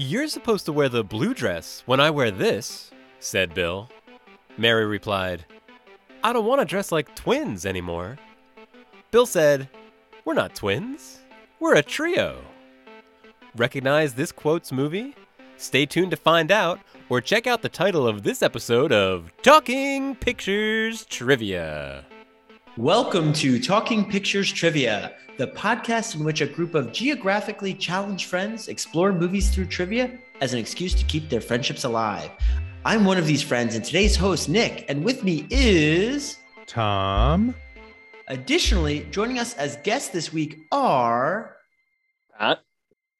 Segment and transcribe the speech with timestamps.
[0.00, 3.88] You're supposed to wear the blue dress when I wear this, said Bill.
[4.56, 5.44] Mary replied,
[6.22, 8.16] I don't want to dress like twins anymore.
[9.10, 9.68] Bill said,
[10.24, 11.18] We're not twins,
[11.58, 12.40] we're a trio.
[13.56, 15.16] Recognize this quote's movie?
[15.56, 20.14] Stay tuned to find out, or check out the title of this episode of Talking
[20.14, 22.04] Pictures Trivia.
[22.78, 28.68] Welcome to Talking Pictures Trivia, the podcast in which a group of geographically challenged friends
[28.68, 32.30] explore movies through trivia as an excuse to keep their friendships alive.
[32.84, 36.36] I'm one of these friends, and today's host, Nick, and with me is.
[36.68, 37.52] Tom.
[38.28, 41.56] Additionally, joining us as guests this week are.
[42.38, 42.60] Pat.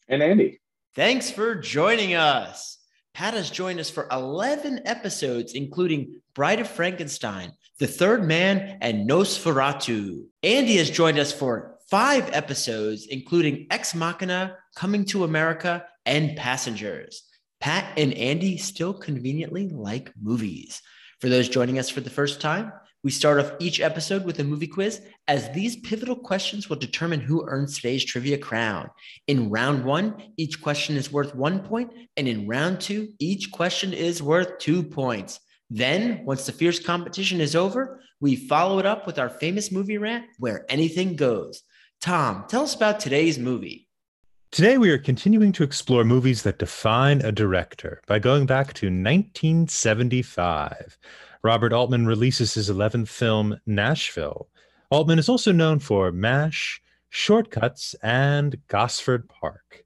[0.06, 0.60] And Andy.
[0.94, 2.78] Thanks for joining us.
[3.12, 9.08] Pat has joined us for 11 episodes, including Bride of Frankenstein, The Third Man, and
[9.08, 10.24] Nosferatu.
[10.42, 17.22] Andy has joined us for five episodes, including Ex Machina, Coming to America, and Passengers.
[17.60, 20.82] Pat and Andy still conveniently like movies.
[21.20, 22.72] For those joining us for the first time,
[23.04, 27.20] we start off each episode with a movie quiz, as these pivotal questions will determine
[27.20, 28.90] who earns today's trivia crown.
[29.28, 33.92] In round one, each question is worth one point, and in round two, each question
[33.92, 35.38] is worth two points.
[35.70, 39.98] Then, once the fierce competition is over, we follow it up with our famous movie
[39.98, 41.62] rant where anything goes.
[42.00, 43.86] Tom, tell us about today's movie.
[44.50, 48.86] Today, we are continuing to explore movies that define a director by going back to
[48.86, 50.98] 1975.
[51.42, 54.48] Robert Altman releases his 11th film, Nashville.
[54.90, 59.84] Altman is also known for MASH, Short Cuts, and Gosford Park.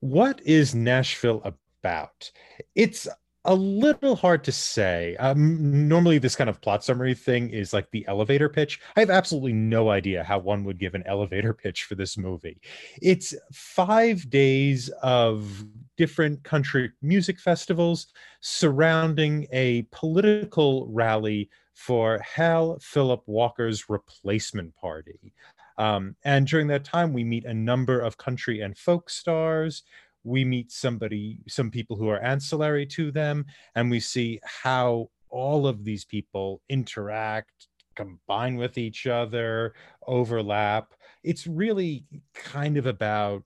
[0.00, 2.32] What is Nashville about?
[2.74, 3.06] It's
[3.48, 5.16] a little hard to say.
[5.16, 8.78] Um, normally, this kind of plot summary thing is like the elevator pitch.
[8.94, 12.60] I have absolutely no idea how one would give an elevator pitch for this movie.
[13.00, 15.64] It's five days of
[15.96, 18.08] different country music festivals
[18.40, 25.32] surrounding a political rally for Hal Phillip Walker's replacement party.
[25.78, 29.84] Um, and during that time, we meet a number of country and folk stars
[30.28, 33.44] we meet somebody some people who are ancillary to them
[33.74, 37.68] and we see how all of these people interact
[37.98, 39.74] combine with each other
[40.06, 40.94] overlap.
[41.24, 43.42] It's really kind of about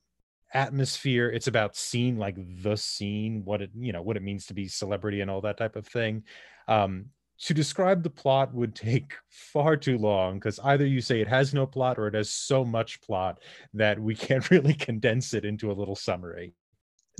[0.53, 1.31] atmosphere.
[1.31, 4.69] It's about scene like the scene what it you know what it means to be
[4.69, 6.25] celebrity and all that type of thing.
[6.69, 7.07] Um
[7.39, 11.55] to describe the plot would take far too long because either you say it has
[11.55, 13.41] no plot or it has so much plot
[13.73, 16.53] that we can't really condense it into a little summary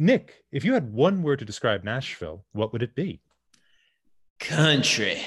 [0.03, 3.21] Nick, if you had one word to describe Nashville, what would it be?
[4.41, 5.23] Country.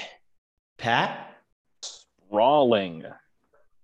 [0.76, 1.34] Pat?
[1.80, 3.02] Sprawling.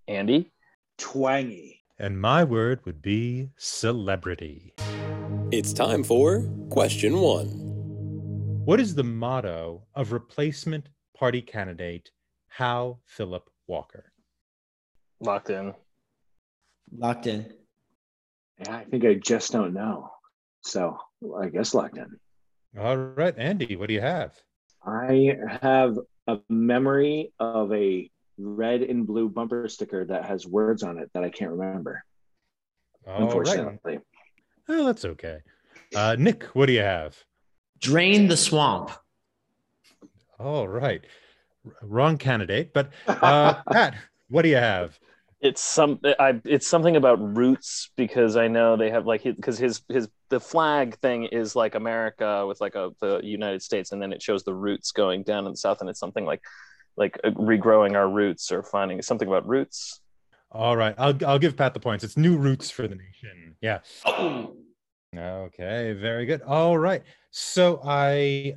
[0.06, 0.52] Andy?
[0.98, 1.80] Twangy.
[1.98, 4.74] And my word would be celebrity.
[5.50, 7.48] It's time for question one.
[8.66, 12.10] What is the motto of replacement party candidate
[12.48, 14.12] Hal Phillip Walker?
[15.20, 15.72] Locked in.
[16.94, 17.50] Locked in.
[18.58, 20.10] Yeah, I think I just don't know.
[20.62, 20.96] So
[21.40, 22.18] I guess locked in.
[22.78, 24.34] All right, Andy, what do you have?
[24.84, 30.98] I have a memory of a red and blue bumper sticker that has words on
[30.98, 32.02] it that I can't remember.
[33.06, 33.78] All unfortunately.
[33.84, 34.00] Right.
[34.68, 35.40] Oh, that's okay.
[35.94, 37.16] Uh, Nick, what do you have?
[37.80, 38.90] Drain the swamp.
[40.38, 41.04] All right.
[41.82, 43.94] Wrong candidate, but uh, Pat,
[44.28, 44.98] what do you have?
[45.40, 49.82] It's some I it's something about roots because I know they have like because his
[49.88, 54.14] his the flag thing is like America with like a the United States and then
[54.14, 56.42] it shows the roots going down in the south and it's something like
[56.96, 60.00] like uh, regrowing our roots or finding something about roots.
[60.50, 62.02] All right, I'll I'll give Pat the points.
[62.02, 63.56] It's new roots for the nation.
[63.60, 63.80] Yeah.
[64.06, 64.56] Oh.
[65.14, 66.40] Okay, very good.
[66.40, 67.02] All right.
[67.30, 68.56] So I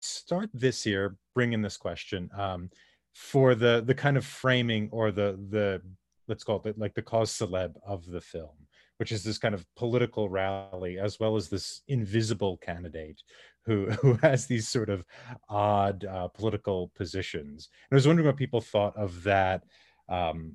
[0.00, 2.70] start this year bringing this question um,
[3.14, 5.82] for the the kind of framing or the the
[6.28, 8.54] let's call it like the cause celeb of the film
[9.00, 13.22] which is this kind of political rally as well as this invisible candidate
[13.64, 15.02] who who has these sort of
[15.48, 17.70] odd uh, political positions.
[17.90, 19.64] And i was wondering what people thought of that
[20.10, 20.54] um,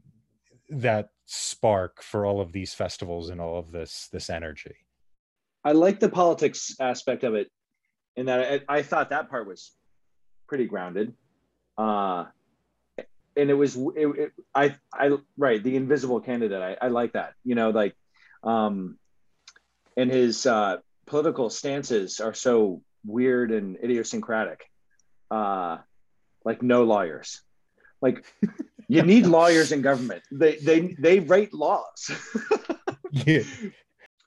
[0.69, 4.75] that spark for all of these festivals and all of this this energy.
[5.63, 7.49] I like the politics aspect of it
[8.15, 9.71] in that I, I thought that part was
[10.47, 11.15] pretty grounded.
[11.79, 12.25] Uh
[13.35, 17.33] and it was it, it, I I right the invisible candidate I, I like that
[17.43, 17.95] you know like
[18.45, 18.97] um
[19.97, 20.77] and his uh
[21.07, 24.69] political stances are so weird and idiosyncratic
[25.31, 25.77] uh
[26.43, 27.41] like no lawyers
[28.01, 28.25] like
[28.87, 32.11] you need lawyers in government they they they write laws
[33.11, 33.43] yeah.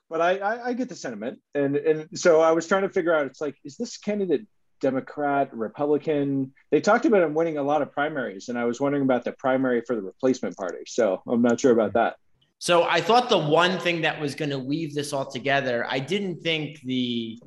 [0.09, 3.15] but I, I I get the sentiment, and and so I was trying to figure
[3.15, 3.27] out.
[3.27, 4.47] It's like, is this candidate
[4.81, 6.53] Democrat, Republican?
[6.71, 9.33] They talked about him winning a lot of primaries, and I was wondering about the
[9.33, 10.85] primary for the replacement party.
[10.87, 12.17] So I'm not sure about that.
[12.59, 16.01] So I thought the one thing that was going to weave this all together, I
[16.01, 17.41] didn't think the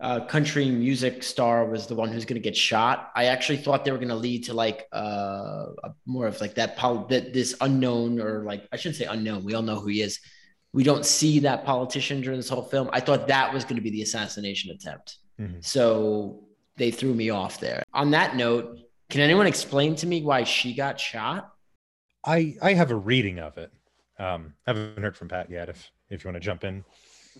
[0.00, 3.10] uh, country music star was the one who's going to get shot.
[3.14, 5.66] I actually thought they were going to lead to like uh,
[6.06, 9.44] more of like that, pol- that this unknown or like I shouldn't say unknown.
[9.44, 10.18] We all know who he is.
[10.72, 12.90] We don't see that politician during this whole film.
[12.92, 15.16] I thought that was going to be the assassination attempt.
[15.40, 15.64] Mhm.
[15.64, 16.44] So
[16.76, 17.82] they threw me off there.
[17.94, 18.78] On that note,
[19.08, 21.52] can anyone explain to me why she got shot?
[22.24, 23.72] I I have a reading of it.
[24.18, 25.68] Um, haven't heard from Pat yet.
[25.68, 26.84] If if you want to jump in.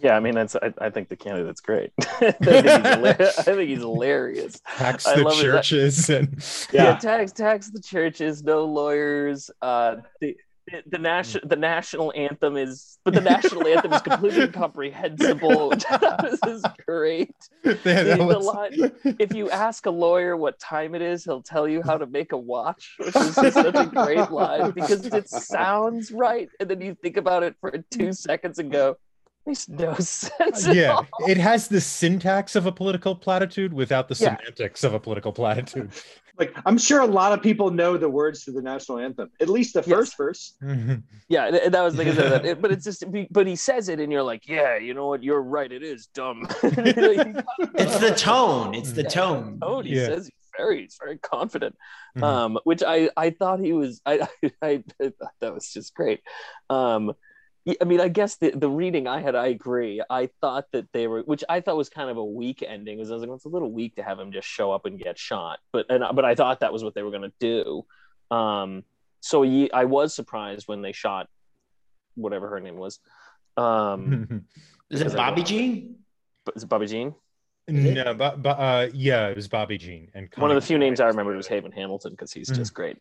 [0.01, 1.93] Yeah, I mean, that's I, I think the candidate's great.
[2.01, 2.69] I, think he's
[3.39, 4.61] I think he's hilarious.
[4.77, 6.29] Tax I the churches and
[6.73, 6.97] Yeah, Yeah.
[6.99, 9.51] tax tax the churches, no lawyers.
[9.61, 10.37] Uh, the
[10.71, 11.49] the, the national mm.
[11.51, 15.71] the national anthem is, but the national anthem is completely incomprehensible.
[16.23, 17.35] this is great.
[17.63, 21.83] The- was- line- If you ask a lawyer what time it is, he'll tell you
[21.83, 26.49] how to make a watch, which is such a great line because it sounds right,
[26.61, 28.97] and then you think about it for two seconds and go,
[29.47, 33.73] "Makes no uh, sense." at yeah, all." it has the syntax of a political platitude
[33.73, 34.37] without the Yeah.
[34.37, 35.91] semantics of a political platitude.
[36.39, 39.49] Like I'm sure a lot of people know the words to the national anthem, at
[39.49, 39.89] least the Yes.
[39.89, 40.55] first verse.
[40.63, 41.03] Mhm.
[41.29, 42.15] Yeah, and- and that was the thing.
[42.15, 45.09] that- it- but it's just, but he says it, and you're like, yeah, you know
[45.09, 45.23] what?
[45.23, 45.71] You're right.
[45.71, 46.47] It is dumb.
[46.63, 48.75] It's the tone.
[48.75, 49.59] It's the Yeah, tone.
[49.61, 49.85] tone.
[49.85, 50.07] He Yeah.
[50.07, 51.77] says he's very, he's very confident.
[52.17, 52.23] Mhm.
[52.23, 54.01] Um, which I, I thought he was.
[54.07, 54.27] I,
[54.63, 56.21] I, I thought that was just great.
[56.71, 57.13] Um, yeah,
[57.81, 60.03] I mean, I guess the, the reading I had, I agree.
[60.09, 63.11] I thought that they were, which I thought was kind of a weak ending, because
[63.11, 64.99] I was like, well, it's a little weak to have him just show up and
[64.99, 65.59] get shot.
[65.73, 68.35] But and but I thought that was what they were going to do.
[68.35, 68.85] Um,
[69.21, 71.29] so ye, I was surprised when they shot
[72.15, 73.01] whatever her name was.
[73.57, 74.45] Um,
[74.91, 75.97] Is it Bobby Jean?
[76.47, 77.15] but is it Bobby Jean?
[77.69, 81.01] no, but, but uh, yeah, it was Bobby Jean and One of the few names
[81.01, 81.17] I Bryant.
[81.19, 82.57] remembered was Haven Hamilton because he's Mhm.
[82.57, 82.97] just great.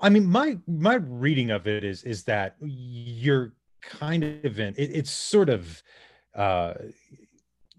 [0.00, 4.74] I mean, my my reading of it is is that you're kind of in.
[4.76, 5.82] It, it's sort of,
[6.34, 6.74] uh,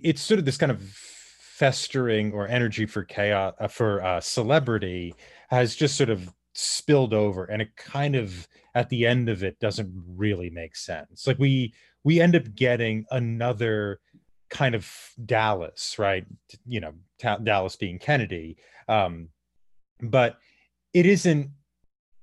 [0.01, 5.15] it's sort of this kind of festering or energy for chaos uh, for uh, celebrity
[5.49, 9.59] has just sort of spilled over, and it kind of at the end of it
[9.59, 11.27] doesn't really make sense.
[11.27, 11.73] Like we
[12.03, 13.99] we end up getting another
[14.49, 14.89] kind of
[15.25, 16.25] Dallas, right?
[16.65, 16.93] You know,
[17.43, 18.57] Dallas being Kennedy,
[18.87, 19.29] um,
[20.01, 20.37] but
[20.93, 21.49] it isn't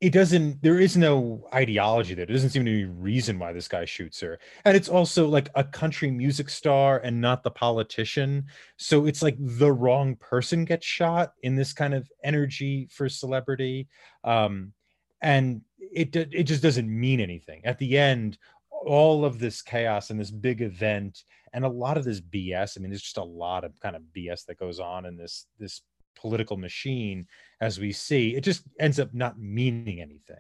[0.00, 2.24] it doesn't there is no ideology there.
[2.24, 4.38] There doesn't seem to be reason why this guy shoots her.
[4.64, 8.46] And it's also like a country music star and not the politician.
[8.78, 13.88] So it's like the wrong person gets shot in this kind of energy for celebrity.
[14.24, 14.72] Um
[15.20, 17.60] and it it just doesn't mean anything.
[17.64, 18.38] At the end
[18.82, 22.80] all of this chaos and this big event and a lot of this bs i
[22.80, 25.82] mean there's just a lot of kind of bs that goes on in this this
[26.20, 27.26] political machine
[27.60, 30.38] as we see, it just ends up not meaning anything.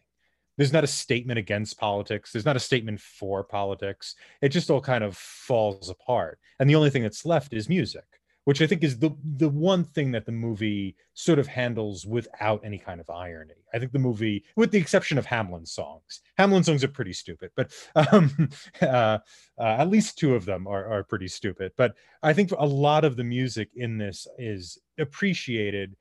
[0.56, 2.32] There's not a statement against politics.
[2.32, 4.14] There's not a statement for politics.
[4.42, 6.38] It just all kind of falls apart.
[6.58, 8.04] And the only thing that's left is music,
[8.44, 12.64] which I think is the the one thing that the movie sort of handles without
[12.64, 13.54] any kind of irony.
[13.74, 17.50] I think the movie, with the exception of Hamlin's songs, Hamlin's songs are pretty stupid,
[17.54, 17.72] but
[18.12, 18.48] um,
[18.80, 19.18] uh,
[19.58, 21.72] uh, at least two of them are, are pretty stupid.
[21.76, 25.96] But I think a lot of the music in this is appreciated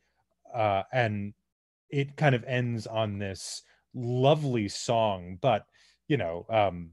[0.53, 1.33] uh, and
[1.89, 5.65] it kind of ends on this lovely song, but
[6.07, 6.91] you know, um,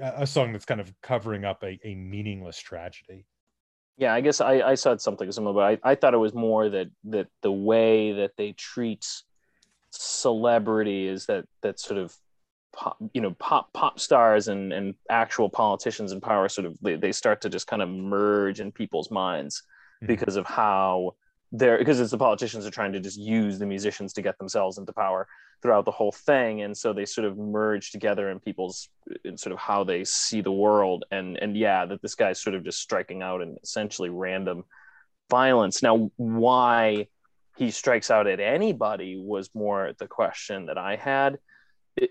[0.00, 3.26] a song that's kind of covering up a, a meaningless tragedy.
[3.96, 6.68] Yeah, I guess I, I saw something similar, but I, I thought it was more
[6.68, 9.06] that that the way that they treat
[9.90, 12.14] celebrity is that that sort of
[12.74, 16.96] pop, you know pop pop stars and and actual politicians in power sort of they,
[16.96, 19.62] they start to just kind of merge in people's minds
[20.02, 20.08] Mhm.
[20.08, 21.14] because of how
[21.52, 24.76] they're because it's the politicians are trying to just use the musicians to get themselves
[24.76, 25.28] into power
[25.64, 26.60] throughout the whole thing.
[26.60, 28.90] And so they sort of merge together in people's
[29.24, 31.06] in sort of how they see the world.
[31.10, 34.64] And and yeah that this guy's sort of just striking out in essentially random
[35.30, 35.82] violence.
[35.82, 37.08] Now why
[37.56, 41.38] he strikes out at anybody was more the question that i had.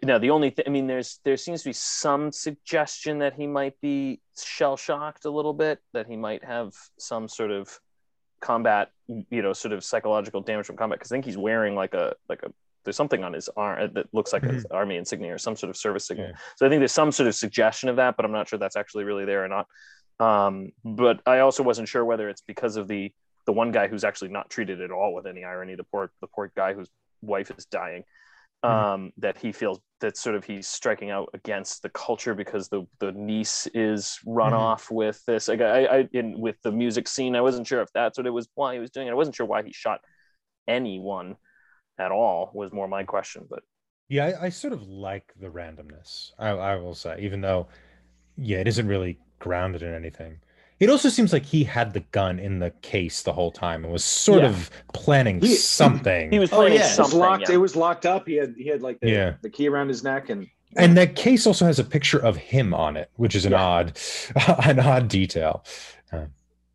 [0.01, 3.45] Now the only thing i mean there's there seems to be some suggestion that he
[3.45, 7.79] might be shell shocked a little bit that he might have some sort of
[8.39, 11.93] combat you know sort of psychological damage from combat because i think he's wearing like
[11.93, 12.51] a like a
[12.83, 15.77] there's something on his arm that looks like an army insignia or some sort of
[15.77, 16.35] service signal Yeah.
[16.57, 18.75] so i think there's some sort of suggestion of that but i'm not sure that's
[18.75, 19.67] actually really there or not
[20.19, 23.11] um, but i also wasn't sure whether it's because of the
[23.45, 26.27] the one guy who's actually not treated at all with any irony the poor the
[26.27, 26.89] poor guy whose
[27.21, 28.03] wife is dying
[28.63, 32.83] um, that he feels that sort of he's striking out against the culture because the
[33.01, 34.57] the niece is run Mhm.
[34.57, 35.49] off with this.
[35.49, 38.29] Like I, I in with the music scene, I wasn't sure if that's what it
[38.29, 39.11] was why he was doing it.
[39.11, 39.99] I wasn't sure why he shot
[40.65, 41.35] anyone
[41.99, 42.51] at all.
[42.53, 43.59] Was more my question, but
[44.09, 46.31] Yeah, I, I sort of like the randomness.
[46.39, 47.67] I, I will say, even though,
[48.37, 50.39] yeah, it isn't really grounded in anything.
[50.79, 53.93] It also seems like he had the gun in the case the whole time and
[53.93, 54.49] was sort Yeah.
[54.49, 56.31] of planning He- something.
[56.31, 56.73] he was Oh, yeah.
[56.73, 57.49] It was It was locked.
[57.49, 57.55] yeah.
[57.55, 58.27] It was locked up.
[58.27, 59.33] He had he had like the, Yeah.
[59.41, 62.73] the key around his neck and and that case also has a picture of him
[62.73, 63.61] on it, which is an Yeah.
[63.63, 63.99] odd,
[64.65, 65.63] an odd detail.
[66.11, 66.29] Um,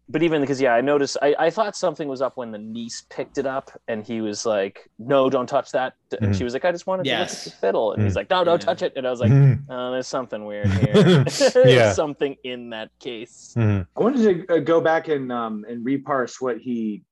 [0.08, 3.04] but even because yeah, I noticed I, I thought something was up when the niece
[3.10, 5.94] picked it up and he was like, No, don't touch that.
[6.22, 6.38] And Mhm.
[6.38, 7.92] she was like, I just wanted to look at the fiddle.
[7.92, 8.66] And he's like, No, don't Yeah.
[8.66, 8.92] touch it.
[8.96, 10.94] And I was like, Mhm, Oh, there's something weird here.
[11.54, 11.92] There's Yeah.
[11.92, 13.52] something in that case.
[13.56, 13.86] mhm.
[13.96, 17.04] I wanted to uh, go back and um and reparse what he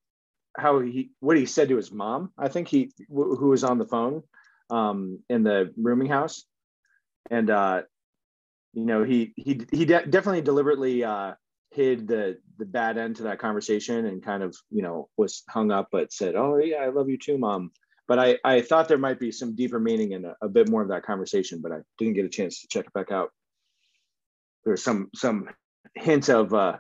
[0.57, 2.33] how he what he said to his mom.
[2.38, 4.23] I think he wh- who was on the phone
[4.71, 6.45] um in the rooming house,
[7.31, 7.83] and uh
[8.73, 11.35] you know he he he de- definitely deliberately uh
[11.70, 15.70] hid the the bad end to that conversation and kind of you know was hung
[15.70, 17.70] up but said oh yeah i love you too mom.
[18.08, 20.82] But i i thought there might be some deeper meaning and a, a bit more
[20.82, 23.30] of that conversation but i didn't get a chance to check it back out.
[24.64, 25.49] There's some some
[25.94, 26.78] hint of uh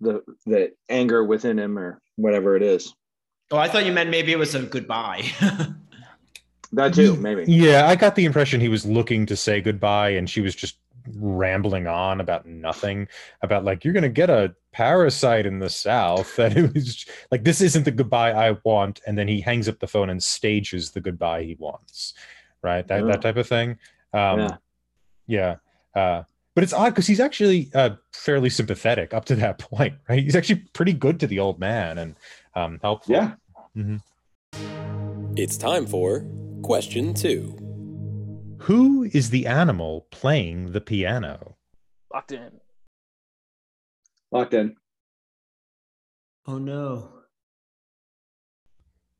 [0.00, 2.94] the the anger within him or whatever it is.
[3.50, 5.24] Oh, I thought you meant maybe it was a goodbye.
[6.72, 7.44] that too maybe.
[7.46, 10.76] Yeah, I got the impression he was looking to say goodbye, and she was just
[11.14, 13.08] rambling on about nothing.
[13.42, 16.36] About like you're gonna get a parasite in the south.
[16.36, 19.78] That it was like this isn't the goodbye I want, and then he hangs up
[19.80, 22.14] the phone and stages the goodbye he wants.
[22.62, 23.06] Right, that Oh.
[23.08, 23.78] that type of thing.
[24.12, 24.56] Um, Yeah.
[25.26, 25.56] yeah.
[25.94, 26.22] Uh,
[26.54, 30.22] but it's odd because he's actually uh, fairly sympathetic up to that point, right?
[30.22, 32.16] He's actually pretty good to the old man and
[32.54, 33.14] um, helpful.
[33.14, 33.32] yeah
[35.36, 36.24] It's time for
[36.62, 37.56] question two.
[38.66, 41.56] Who is the animal playing the piano?
[42.12, 42.60] Locked in.
[44.32, 44.74] locked in
[46.48, 47.12] oh no.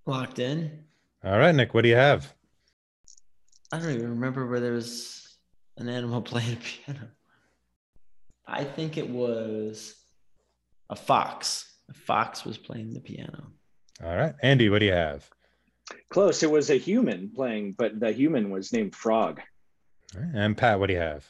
[0.05, 0.85] Locked in.
[1.23, 2.35] All right, Nick, what do you have?
[3.71, 5.37] I don't even remember where there was
[5.77, 7.09] an animal playing a piano.
[8.49, 9.95] I think it was
[10.91, 11.73] a fox.
[11.89, 13.47] A fox was playing the piano.
[14.05, 15.29] All right, Andy, what do you have?
[16.11, 19.41] Close it was a human playing but the human was named frog
[20.15, 21.25] All right, And Pat, what do you have?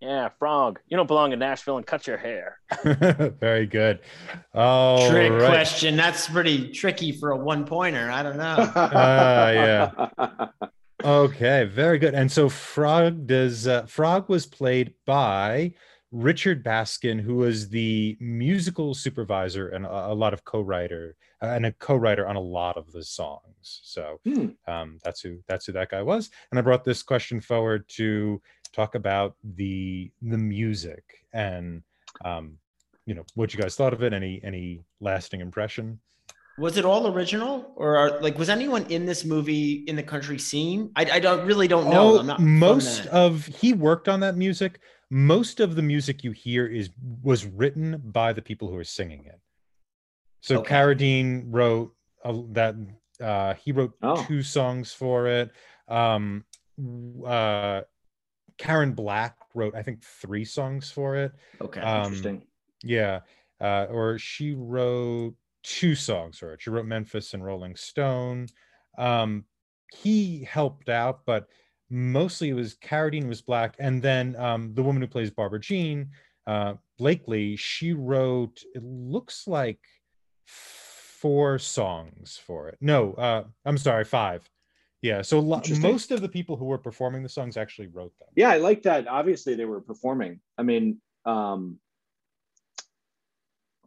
[0.00, 0.78] Yeah, frog.
[0.88, 2.58] You don't belong in Nashville and cut your hair.
[3.40, 4.00] Very good.
[4.54, 5.48] Oh, Trick right.
[5.48, 5.96] question.
[5.96, 8.10] That's pretty tricky for a one pointer.
[8.10, 8.56] I don't know.
[8.76, 10.08] yeah.
[11.02, 12.14] Okay, very good.
[12.14, 15.72] And so Frog does uh, Frog was played by
[16.12, 21.66] Richard Baskin, who was the musical supervisor and a, a lot of co-writer uh, and
[21.66, 23.80] a co-writer on a lot of the songs.
[23.82, 24.48] So Hmm.
[24.66, 26.30] um, that's who that's who that guy was.
[26.50, 28.40] And I brought this question forward to
[28.72, 31.82] talk about the the music and
[32.24, 32.58] um,
[33.06, 34.12] you know what you guys thought of it.
[34.12, 36.00] Any any lasting impression?
[36.58, 40.38] Was it all original, or are, like was anyone in this movie in the country
[40.38, 40.90] scene?
[40.96, 42.16] I, I don't really don't know.
[42.16, 44.80] Oh, I'm not most of he worked on that music.
[45.10, 46.88] Most of the music you hear is
[47.22, 49.38] was written by the people who are singing it.
[50.40, 50.74] So Okay.
[50.74, 52.74] Carradine wrote uh, that.
[53.20, 54.24] Uh, he wrote Oh.
[54.28, 55.50] two songs for it.
[55.88, 56.44] Um,
[57.24, 57.80] uh,
[58.58, 61.32] Karen Black wrote, I think, three songs for it.
[61.60, 61.80] okay.
[61.80, 62.42] um, interesting
[62.82, 63.20] Yeah.
[63.60, 66.60] Uh, or she wrote two songs for it.
[66.60, 68.46] She wrote Memphis and Rolling Stone.
[68.98, 69.44] Um,
[69.94, 71.48] he helped out, but
[71.88, 73.76] mostly it was Carradine was black.
[73.78, 76.10] And then um, the woman who plays Barbara Jean,
[76.46, 79.80] uh, Blakley, she wrote, it looks like
[80.46, 82.78] four songs for it.
[82.80, 84.48] No, uh, I'm sorry, five.
[85.02, 85.22] Yeah.
[85.22, 88.28] So lo- most of the people who were performing the songs actually wrote them.
[88.34, 91.78] yeah i like that obviously they were performing i mean um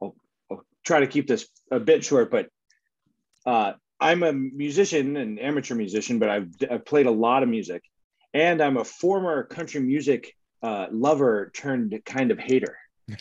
[0.01, 0.16] I'll,
[0.51, 2.48] I'll try to keep this a bit short but
[3.46, 7.84] uh i'm a musician an amateur musician but i've, I've played a lot of music
[8.34, 12.78] and i'm a former country music uh, lover turned kind of hater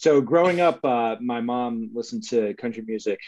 [0.00, 3.20] so growing up uh, my mom listened to country music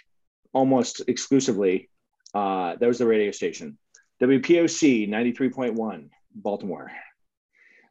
[0.55, 1.91] almost exclusively.
[2.33, 3.77] Uh, that was the radio station.
[4.23, 6.91] Wpoc 93.1 baltimore.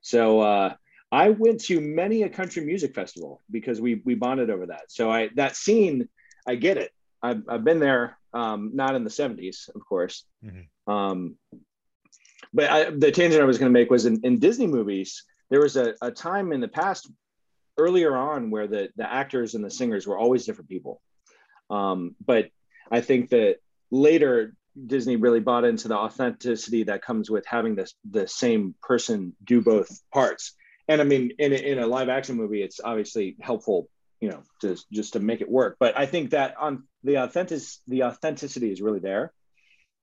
[0.01, 0.73] So uh,
[1.11, 4.85] i went to many a country music festival because we we bonded over that.
[4.89, 6.09] So i that scene
[6.47, 6.91] i get it.
[7.21, 10.25] I've, I've been there um, not in the 70s of course.
[10.43, 10.65] Mhm.
[10.87, 11.35] um,
[12.51, 15.61] but I, the tangent i was going to make was in, in disney movies there
[15.61, 17.11] was a, a time in the past
[17.77, 21.01] earlier on where the the actors and the singers were always different people
[21.69, 22.49] um, but
[22.91, 23.57] i think that
[23.91, 24.53] later
[24.87, 29.61] Disney really bought into the authenticity that comes with having this the same person do
[29.61, 30.53] both parts.
[30.87, 34.43] And I mean, in a, in a live action movie, it's obviously helpful, you know,
[34.61, 35.77] to just to make it work.
[35.79, 39.33] But I think that on the authentic the authenticity is really there.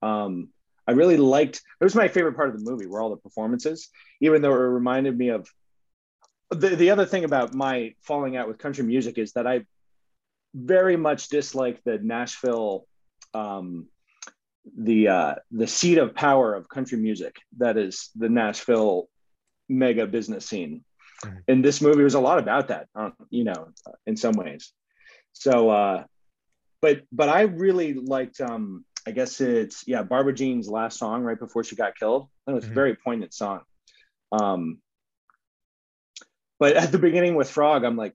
[0.02, 0.48] Um,
[0.86, 1.62] I really liked.
[1.80, 3.88] It was my favorite part of the movie, were all the performances,
[4.20, 5.48] even though it reminded me of.
[6.50, 9.66] The the other thing about my falling out with country music is that I
[10.54, 12.86] very much dislike the Nashville
[13.34, 13.88] um,
[14.76, 19.08] the uh, the seat of power of country music that is the Nashville
[19.68, 20.84] mega business scene.
[21.24, 21.42] Mhm.
[21.48, 23.72] And this movie was a lot about that, uh, you know,
[24.06, 24.72] in some ways.
[25.32, 26.04] So, uh,
[26.80, 28.40] but but I really liked.
[28.40, 32.28] Um, I guess it's yeah, Barbara Jean's last song right before she got killed.
[32.46, 32.74] That was a Mhm.
[32.74, 33.60] very poignant song.
[34.32, 34.80] Um,
[36.58, 38.14] but at the beginning with Frog, I'm like,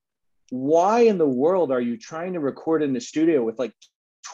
[0.49, 3.73] why in the world are you trying to record in the studio with like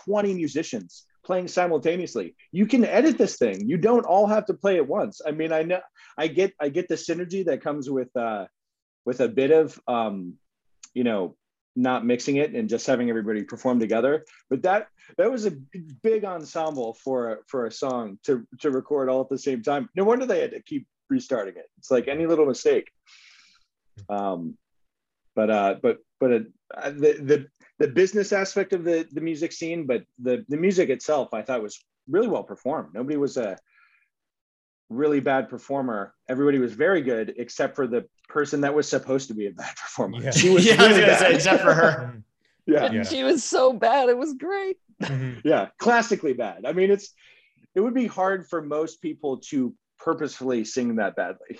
[0.06, 2.36] 20 musicians playing simultaneously?
[2.52, 3.68] You can edit this thing.
[3.68, 5.22] You don't all have to play at once.
[5.26, 5.80] I mean, I know
[6.18, 8.46] I get I get the synergy that comes with uh
[9.06, 10.36] with a bit of um,
[10.94, 11.36] you know,
[11.76, 14.26] not mixing it and just having everybody perform together.
[14.50, 14.88] But that
[15.18, 15.52] that was a
[16.04, 19.90] big ensemble for for a song to to record all at the same time.
[19.96, 21.70] No wonder they had to keep restarting it.
[21.78, 22.90] It's like any little mistake.
[24.08, 24.58] Um,
[25.36, 27.48] but uh, but but uh, the the
[27.80, 31.62] the business aspect of the the music scene, but the the music itself, I thought
[31.64, 32.94] was really well performed.
[32.94, 33.58] Nobody was a
[34.90, 36.14] really bad performer.
[36.28, 39.76] Everybody was very good, except for the person that was supposed to be a bad
[39.82, 40.22] performer.
[40.22, 40.32] Yeah.
[40.32, 41.32] She was yeah, I was really say, bad.
[41.36, 42.24] except for her.
[42.66, 43.04] Yeah, Yeah.
[43.04, 44.10] she was so bad.
[44.10, 44.78] It was great.
[45.02, 45.42] Mhm.
[45.44, 46.66] yeah, classically bad.
[46.68, 47.14] I mean, it's
[47.74, 51.58] it would be hard for most people to purposefully sing that badly.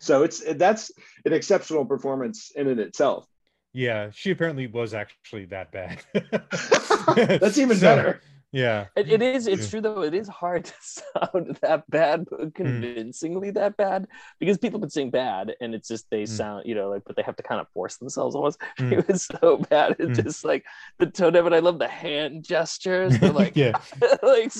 [0.00, 0.90] So it's that's
[1.24, 3.26] an exceptional performance in it itself.
[3.72, 6.00] Yeah, she apparently was actually that bad.
[7.40, 8.20] That's even So, better.
[8.52, 8.86] Yeah.
[8.96, 9.46] It, it is.
[9.46, 10.02] It's true though.
[10.02, 14.08] It is hard to sound that bad, but convincingly that bad,
[14.40, 16.28] because people can sing bad, and it's just they Mm.
[16.28, 18.58] sound, you know, like, but they have to kind of force themselves almost.
[18.80, 18.92] Mm.
[18.98, 19.94] It was so bad.
[20.00, 20.24] It's Mm.
[20.24, 20.64] just like
[20.98, 21.52] the tone of it.
[21.52, 23.16] I love the hand gestures.
[23.20, 23.78] They're like, yeah.
[24.20, 24.50] like,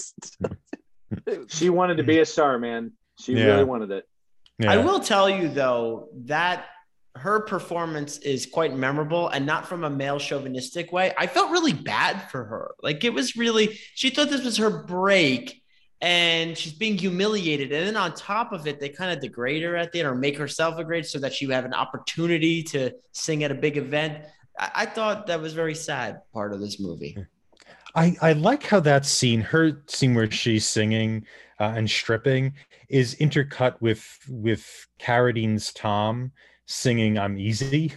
[1.48, 2.92] She wanted to be a star, man.
[3.18, 3.46] She Yeah.
[3.46, 4.06] really wanted it.
[4.60, 4.72] Yeah.
[4.72, 6.66] I will tell you though that
[7.16, 11.12] her performance is quite memorable and not from a male chauvinistic way.
[11.18, 12.74] I felt really bad for her.
[12.82, 15.62] Like it was really, she thought this was her break
[16.00, 17.72] and she's being humiliated.
[17.72, 20.14] And then on top of it, they kind of degrade her at the end or
[20.14, 23.56] make herself a grade so that she would have an opportunity to sing at a
[23.56, 24.24] big event.
[24.58, 27.18] I, I thought that was very sad part of this movie.
[27.94, 31.26] I, I like how that scene, her scene where she's singing
[31.60, 32.54] uh, and stripping,
[32.88, 36.32] is intercut with with Carradine's Tom
[36.66, 37.92] singing "I'm Easy,"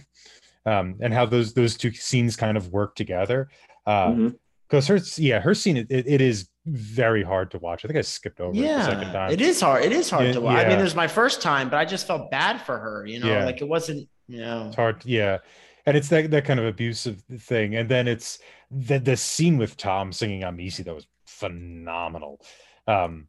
[0.66, 3.48] um, and how those those two scenes kind of work together.
[3.84, 7.84] Because her, yeah, her scene it, it is very hard to watch.
[7.84, 9.30] I think I skipped over it the second Yeah, time.
[9.30, 9.84] it is hard.
[9.84, 10.64] It is hard Yeah, to watch.
[10.64, 13.04] I mean, it was my first time, but I just felt bad for her.
[13.06, 13.44] You know, Yeah.
[13.44, 14.08] like it wasn't.
[14.26, 15.38] You know, It's hard, yeah.
[15.84, 17.76] And it's that that kind of abusive thing.
[17.76, 18.38] And then it's
[18.70, 22.40] the the scene with Tom singing "I'm Easy" that was phenomenal.
[22.86, 23.28] Um,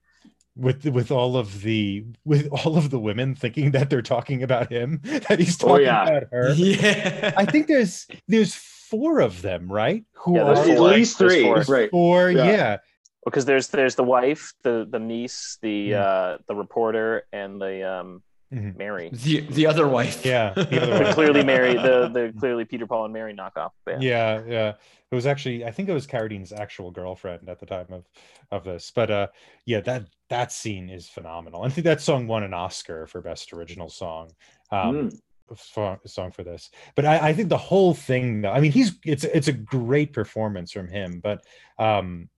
[0.56, 4.72] with with all of the with all of the women thinking that they're talking about
[4.72, 6.04] him, that he's Oh, talking yeah.
[6.08, 6.54] about her.
[6.54, 7.34] yeah.
[7.38, 10.06] I think there's there's four of them, right?
[10.14, 10.90] Who Yeah, are At four.
[10.90, 11.56] least There's three, four.
[11.68, 11.92] right?
[11.92, 12.32] four?
[12.32, 12.46] Yeah.
[12.46, 12.78] Yeah.
[13.26, 16.00] because there's there's the wife, the the niece, the Mm.
[16.00, 18.22] uh the reporter, and the um
[18.54, 18.78] Mhm.
[18.78, 19.10] Mary.
[19.12, 20.24] the the other wife.
[20.26, 21.16] Yeah, the other wife.
[21.16, 24.04] clearly Mary, the the clearly Peter Paul and Mary knockoff band.
[24.04, 24.70] yeah yeah
[25.12, 28.04] it was actually i think it was carradine's actual girlfriend at the time of
[28.52, 29.28] of this but uh
[29.66, 33.54] yeah that that scene is phenomenal i think that song won an oscar for best
[33.54, 34.30] original song
[34.72, 35.58] um Mm.
[35.58, 38.98] song, song for this but I, I think the whole thing though i mean he's
[39.06, 41.46] it's it's a great performance from him but
[41.80, 42.30] um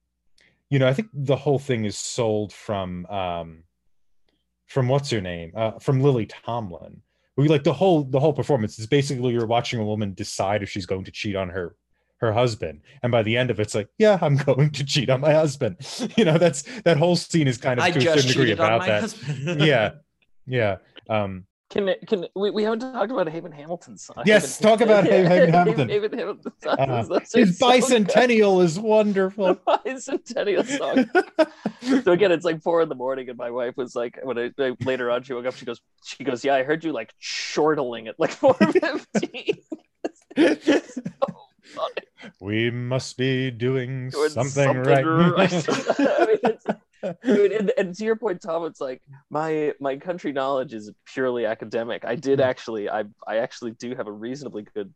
[0.69, 3.63] you know i think the whole thing is sold from um
[4.67, 5.51] from what's her name?
[5.55, 7.01] Uh from lily tomlin.
[7.35, 10.69] We like the whole the whole performance is basically you're watching a woman decide if
[10.69, 11.75] she's going to cheat on her
[12.19, 12.81] her husband.
[13.03, 15.33] And by the end of it, it's like yeah i'm going to cheat on my
[15.33, 15.77] husband.
[16.17, 18.85] You know that's that whole scene is kind of I to a certain degree about
[18.85, 19.57] that.
[19.59, 19.91] yeah.
[20.45, 20.77] Yeah.
[21.09, 24.23] Um Can can we, we haven't talked about Haven Hamilton's song?
[24.25, 25.89] Yes, talk about Haven Hamilton.
[25.89, 26.79] Haven Hamilton's song.
[26.79, 32.01] Uh, his so bicentennial is wonderful The bicentennial song.
[32.03, 34.51] so again, it's like four in the morning, and my wife was like, when I
[34.57, 37.13] like, later on she woke up, she goes, she goes, yeah, I heard you like
[37.19, 39.57] chortling at like four fifteen.
[42.39, 45.05] we must be doing Doing something, right.
[45.05, 46.65] I mean, it's,
[47.23, 51.45] dude, and, and to your point, Tom, it's like my my country knowledge is purely
[51.45, 52.03] academic.
[52.05, 52.43] I did Mm.
[52.45, 54.93] actually, I I actually do have a reasonably good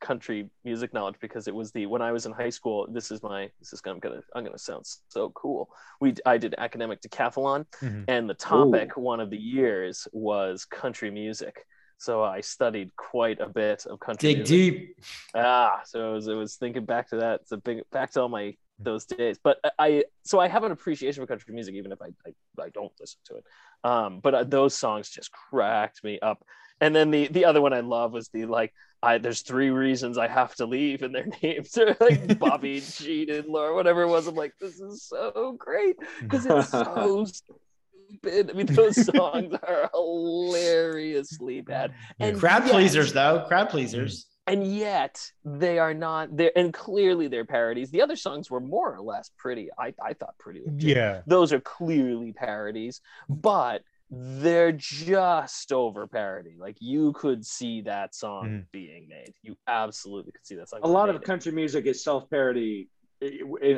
[0.00, 2.86] country music knowledge because it was the when I was in high school.
[2.90, 5.68] This is my this is I'm gonna I'm gonna sound so cool.
[6.00, 8.04] We I did academic decathlon, Mhm.
[8.08, 11.64] and the topic one of the years was country music.
[11.98, 14.30] So I studied quite a bit of country.
[14.34, 14.56] Dig music.
[14.56, 14.96] deep.
[15.36, 17.42] Ah, so it was, it was thinking back to that.
[17.42, 19.38] It's a big back to all my those days.
[19.42, 22.68] But I so I have an appreciation for country music, even if I I, I
[22.70, 23.44] don't listen to it.
[23.84, 26.44] Um, but uh, those songs just cracked me up.
[26.80, 30.18] And then the the other one I love was the like I there's three reasons
[30.18, 34.08] I have to leave, and their names are like Bobby, Gene, and Laura, whatever it
[34.08, 34.26] was.
[34.26, 38.50] I'm like, this is so great because it's so stupid.
[38.50, 41.94] I mean, those songs are hilariously bad.
[42.20, 43.44] And Crowd yet- pleasers, though.
[43.48, 44.26] Crowd pleasers.
[44.46, 48.94] And yet they are not there and clearly they're parodies the other songs were more
[48.94, 50.96] or less pretty i, I thought pretty legit.
[50.96, 51.22] Yeah.
[51.26, 58.48] those are clearly parodies but they're just over parody like you could see that song
[58.48, 58.64] Mhm.
[58.72, 61.24] being made you absolutely could see that song a lot of made.
[61.24, 62.88] country music is self-parody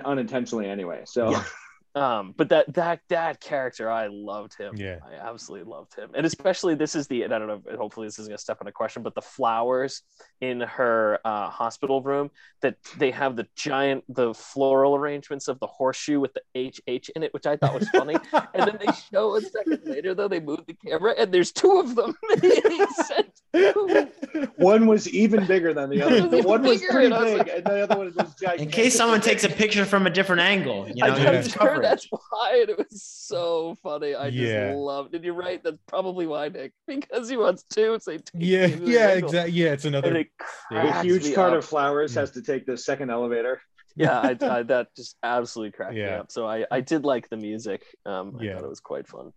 [0.04, 1.44] unintentionally anyway so Yeah.
[1.96, 4.98] um but that that that character i loved him Yeah.
[5.08, 8.18] i absolutely loved him and especially this is the and i don't know hopefully this
[8.18, 10.02] isn't going to step on a question but the flowers
[10.40, 12.30] in her uh, hospital room
[12.62, 17.22] that they have the giant the floral arrangements of the horseshoe with the hh in
[17.22, 20.40] it which i thought was funny and then they show a second later though they
[20.40, 23.33] move the camera and there's two of them He sent two.
[24.56, 27.38] one was even bigger than the other the one was pretty and I was big
[27.38, 30.10] like- and the other one was gigantic In case someone takes a picture from a
[30.10, 33.76] different angle, you know, I, you I'm use sure that's why and it was so
[33.82, 34.14] funny.
[34.14, 34.72] I just Yeah.
[34.74, 36.72] loved and you're right, that's probably why Nick.
[36.86, 39.52] Because he wants two, so he takes Yeah, two to the yeah, exactly.
[39.52, 40.16] Yeah, it's another.
[40.16, 40.28] it
[40.70, 41.58] the huge cart up.
[41.60, 42.20] of flowers Yeah.
[42.22, 43.60] has to take the second elevator
[43.96, 46.32] yeah, I, I, that just absolutely cracked me up.
[46.32, 47.84] So I, I did like the music.
[48.04, 48.54] Um, I Yeah.
[48.56, 49.32] thought it was quite fun.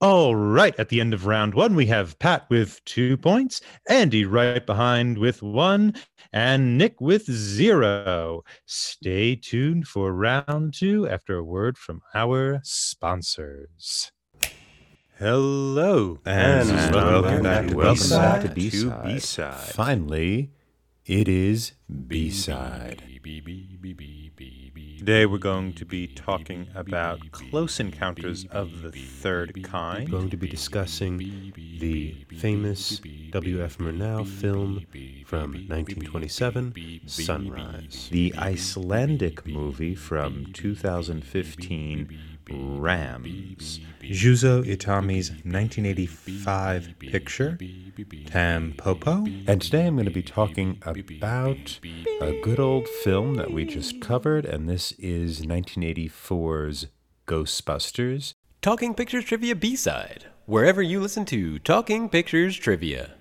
[0.00, 0.74] All right.
[0.78, 5.18] At the end of round one, we have Pat with two points, Andy right behind
[5.18, 5.94] with one,
[6.32, 8.42] and Nick with zero.
[8.64, 14.10] Stay tuned for round two after a word from our sponsors.
[15.18, 18.40] Hello, And welcome back to welcome B-side.
[18.42, 19.04] back to B-side.
[19.04, 19.74] B-side.
[19.74, 20.50] Finally,
[21.04, 21.72] it is
[22.08, 23.02] B-side.
[25.00, 30.10] Today we're going to be talking about Close Encounters of the Third Kind.
[30.10, 33.78] We're going to be discussing the famous W.F.
[33.78, 34.84] Murnau film
[35.24, 38.10] from 1927, Sunrise.
[38.12, 42.18] the Icelandic movie from 2015,
[42.50, 47.58] Rams, Juzo Itami's 1985 picture,
[48.26, 49.44] Tampopo.
[49.46, 51.78] And today I'm going to be talking about
[52.20, 56.86] a good old film that we just covered, and this is 1984's
[57.26, 58.34] Ghostbusters.
[58.62, 63.14] Talking Pictures Trivia B side, wherever you listen to Talking Pictures Trivia.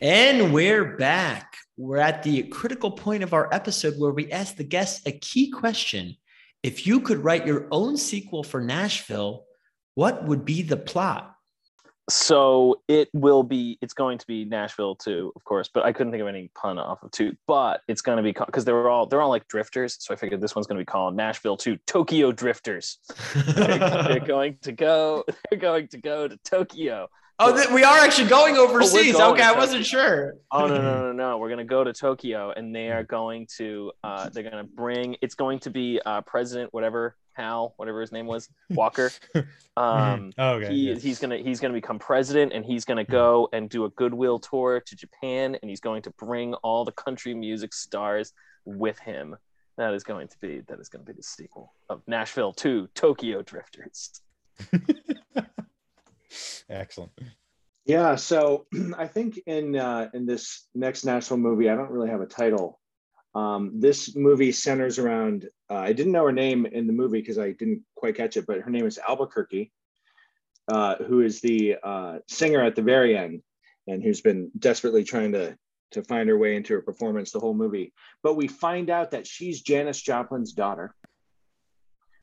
[0.00, 1.54] And we're back.
[1.76, 5.50] We're at the critical point of our episode where we ask the guests a key
[5.50, 6.16] question.
[6.62, 9.44] If you could write your own sequel for Nashville,
[9.94, 11.34] what would be the plot?
[12.10, 13.78] So it will be.
[13.80, 15.70] It's going to be Nashville too, of course.
[15.72, 17.36] But I couldn't think of any pun off of two.
[17.46, 19.96] But it's going to be because they were all they're all like drifters.
[20.00, 22.98] So I figured this one's going to be called Nashville to Tokyo Drifters.
[23.54, 25.24] they're, they're going to go.
[25.50, 27.08] They're going to go to Tokyo.
[27.40, 29.16] Oh, th- we are actually going overseas.
[29.16, 30.34] going okay, to I wasn't sure.
[30.52, 31.38] Oh no no no no!
[31.38, 33.92] We're gonna go to Tokyo, and they are going to.
[34.04, 35.16] Uh, they're gonna bring.
[35.22, 39.10] It's going to be uh, President whatever Hal whatever his name was Walker.
[39.76, 40.74] Um, Oh, okay.
[40.74, 41.02] he, yes.
[41.02, 44.82] he's gonna he's gonna become president, and he's gonna go and do a goodwill tour
[44.84, 48.34] to Japan, and he's going to bring all the country music stars
[48.66, 49.36] with him.
[49.78, 52.88] That is going to be that is going to be the sequel of Nashville to
[52.94, 54.20] Tokyo Drifters.
[56.68, 57.12] Excellent.
[57.84, 58.66] Yeah, so
[58.98, 62.80] I think in uh, in this next Nashville movie, I don't really have a title.
[63.34, 65.48] Um, this movie centers around.
[65.68, 68.46] Uh, I didn't know her name in the movie because I didn't quite catch it,
[68.46, 69.72] but her name is Albuquerque,
[70.68, 73.42] uh, who is the uh, singer at the very end,
[73.86, 75.56] and who's been desperately trying to
[75.92, 77.92] to find her way into her performance the whole movie.
[78.22, 80.94] But we find out that she's Janis Joplin's daughter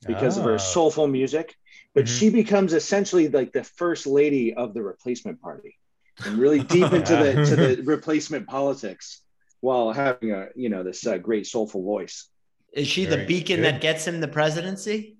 [0.06, 0.48] because of Ah.
[0.50, 1.54] her soulful music.
[1.94, 2.18] But Mhm.
[2.18, 5.76] she becomes essentially like the first lady of the replacement party
[6.24, 9.22] and really deep into the to the replacement politics
[9.60, 12.28] while having a you know this uh, great soulful voice.
[12.72, 13.64] Is she Very the beacon good.
[13.74, 15.16] that gets him the presidency?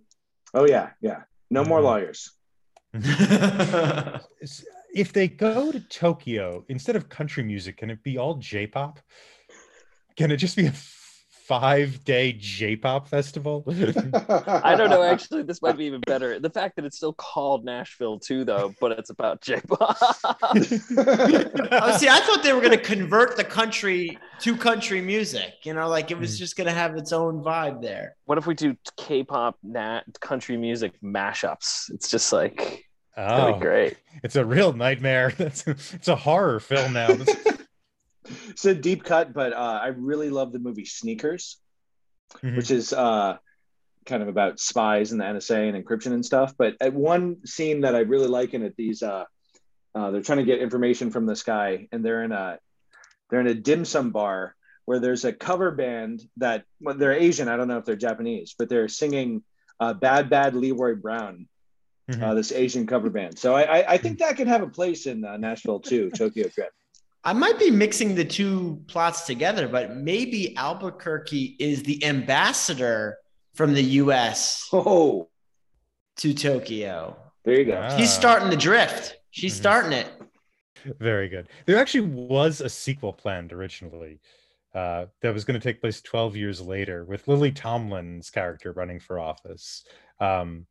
[0.55, 1.23] Oh yeah, yeah.
[1.51, 1.85] No more Mhm.
[1.85, 2.31] lawyers.
[4.95, 8.99] If they go to Tokyo, instead of country music, can it be all J-pop?
[10.17, 10.98] Can it just be a f-
[11.49, 13.65] five day J-pop festival.
[14.47, 15.03] I don't know.
[15.03, 16.39] Actually, this might be even better.
[16.39, 19.97] The fact that it's still called Nashville too, though, but it's about J-pop.
[21.71, 25.55] Oh, see, I thought they were going to convert the country to country music.
[25.63, 26.39] You know, like it was Mm.
[26.39, 28.17] just going to have its own vibe there.
[28.27, 31.91] what if we do K-pop, nat country music mashups?
[31.91, 32.85] It's just like
[33.17, 33.97] that'd oh, be great.
[34.23, 35.33] it's a real nightmare.
[35.39, 37.09] That's it's a horror film now.
[38.49, 41.59] It's a deep cut, but uh, I really love the movie Sneakers,
[42.43, 42.57] Mhm.
[42.57, 43.37] which is uh,
[44.07, 46.55] kind of about spies and the NSA and encryption and stuff.
[46.59, 49.25] But at one scene that I really like in it, these uh,
[49.95, 52.59] uh, they're trying to get information from this guy, and they're in a
[53.31, 57.49] they're in a dim sum bar where there's a cover band that well, they're Asian.
[57.49, 59.43] I don't know if they're Japanese, but they're singing
[59.81, 61.49] uh, "Bad Bad Leroy Brown."
[62.11, 62.23] Mhm.
[62.23, 63.39] Uh, this Asian cover band.
[63.39, 66.49] So I, I, I think that could have a place in uh, Nashville too, Tokyo
[66.49, 66.73] Drift.
[67.25, 73.19] I might be mixing the two plots together, but maybe Albuquerque is the ambassador
[73.55, 75.29] from the US Oh,
[76.17, 77.17] to Tokyo.
[77.45, 77.81] there you go.
[77.83, 77.97] Ah.
[77.97, 79.17] She's starting the drift.
[79.31, 79.59] She's Mhm.
[79.61, 80.07] starting it.
[81.01, 81.49] Very good.
[81.67, 84.21] There actually was a sequel planned originally
[84.75, 89.01] uh, that was going to take place 12 years later with Lily Tomlin's character running
[89.01, 89.85] for office.
[90.21, 90.67] Um,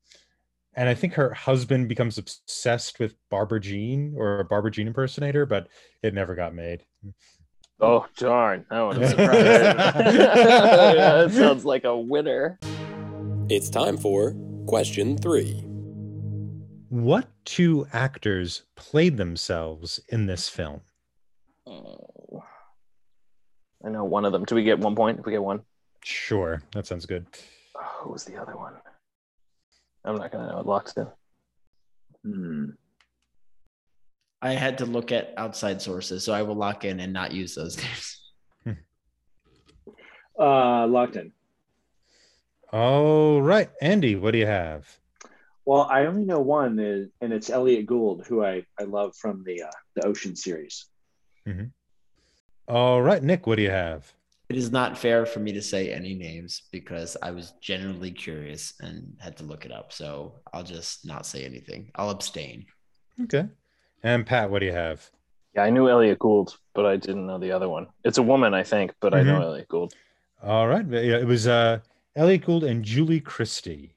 [0.77, 5.45] and I think her husband becomes obsessed with Barbara Jean or a Barbara Jean impersonator,
[5.45, 5.67] but
[6.03, 6.85] it never got made.
[7.81, 8.65] Oh darn!
[8.69, 9.03] That one.
[9.03, 9.43] I'm surprised.
[9.43, 12.59] that sounds like a winner.
[13.49, 14.35] It's time for
[14.67, 15.63] question three.
[16.89, 20.81] What two actors played themselves in this film?
[21.65, 22.43] Oh.
[23.85, 24.43] I know one of them.
[24.45, 25.19] Do we get one point?
[25.19, 25.61] If we get one,
[26.03, 27.25] Sure, that sounds good.
[27.75, 28.73] oh, who was the other one?
[30.07, 30.59] I'm not gonna know.
[30.59, 31.07] It locks in.
[32.23, 32.69] Hmm.
[34.41, 37.55] I had to look at outside sources, so I will lock in and not use
[37.55, 38.23] those names.
[40.39, 41.31] Uh, locked in.
[42.71, 44.87] All right, Andy, what do you have?
[45.65, 49.43] Well, I only know one, is, and it's Elliott Gould, who I, I love from
[49.43, 50.85] the uh, the Ocean series.
[52.67, 54.13] All right, Nick, what do you have?
[54.49, 58.73] It is not fair for me to say any names because I was genuinely curious
[58.79, 59.91] and had to look it up.
[59.91, 61.91] So I'll just not say anything.
[61.95, 62.65] I'll abstain.
[63.23, 63.47] Okay.
[64.03, 65.09] And Pat, what do you have?
[65.53, 67.87] Yeah, I knew Elliott Gould, but I didn't know the other one.
[68.05, 69.93] It's a woman, I think, but I know Elliott Gould.
[70.41, 70.85] All right.
[70.87, 71.79] Yeah, it was uh
[72.15, 73.95] Elliott Gould and Julie Christie.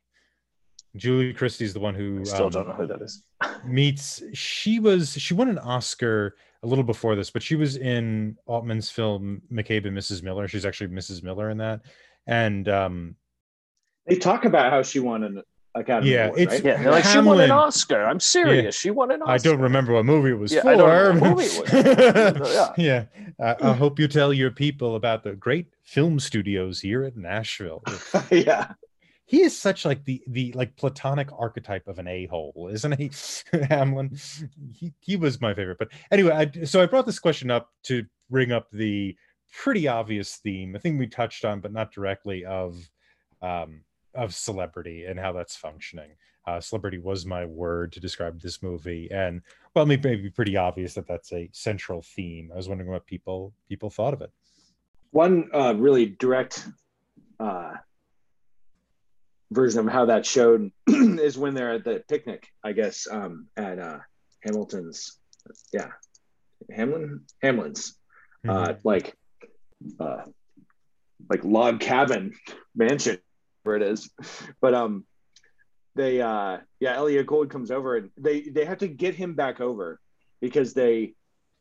[0.97, 3.23] Julie Christie's the one who I still um, don't know who that is.
[3.65, 8.37] meets she was she won an Oscar a little before this, but she was in
[8.47, 10.23] Altman's film McCabe and Mrs.
[10.23, 10.47] Miller.
[10.49, 11.23] She's actually Mrs.
[11.23, 11.81] Miller in that.
[12.27, 13.17] And um
[14.07, 15.43] They talk about how she won an
[15.75, 16.65] Academy Yeah, Award, it's- right?
[16.65, 18.05] Yeah, they're like she won an Oscar.
[18.05, 18.75] I'm serious.
[18.77, 19.33] She won an Oscar.
[19.33, 20.69] I don't remember what movie it was Yeah, for.
[20.71, 22.75] I don't what movie it was.
[22.77, 23.05] Yeah.
[23.39, 23.45] yeah.
[23.45, 27.83] Uh, I hope you tell your people about the great film studios here at Nashville.
[28.31, 28.73] yeah.
[29.31, 33.11] He is such like the the like platonic archetype of an a-hole isn't he?
[33.69, 34.19] Hamlin
[34.73, 38.05] he, he was my favorite but anyway I, so i brought this question up to
[38.29, 39.17] bring up the
[39.53, 42.77] pretty obvious theme i think we touched on but not directly of
[43.43, 43.83] um
[44.15, 46.11] of celebrity and how that's functioning.
[46.47, 49.43] Uh celebrity was my word to describe this movie and
[49.75, 52.51] well it may be pretty obvious that that's a central theme.
[52.53, 54.31] I was wondering what people people thought of it.
[55.13, 56.67] One uh, really direct
[57.39, 57.73] uh,
[59.51, 63.79] version of how that showed is when they're at the picnic, I guess, um, at
[63.79, 63.99] uh,
[64.45, 65.19] Hamilton's.
[65.73, 65.89] Yeah,
[66.71, 67.97] Hamlin, Hamlin's,
[68.47, 69.17] uh, like,
[69.99, 70.23] uh,
[71.29, 72.35] like log cabin
[72.75, 73.19] mansion,
[73.63, 74.11] where it is.
[74.61, 75.05] But um,
[75.95, 79.61] they uh, yeah, Elliott Gould comes over and they they have to get him back
[79.61, 79.99] over
[80.41, 81.15] because they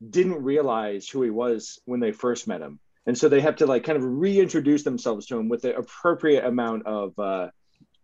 [0.08, 3.65] didn't realize who he was when they first met him and so they have to
[3.65, 7.47] like kind of reintroduce themselves to him with the appropriate amount of uh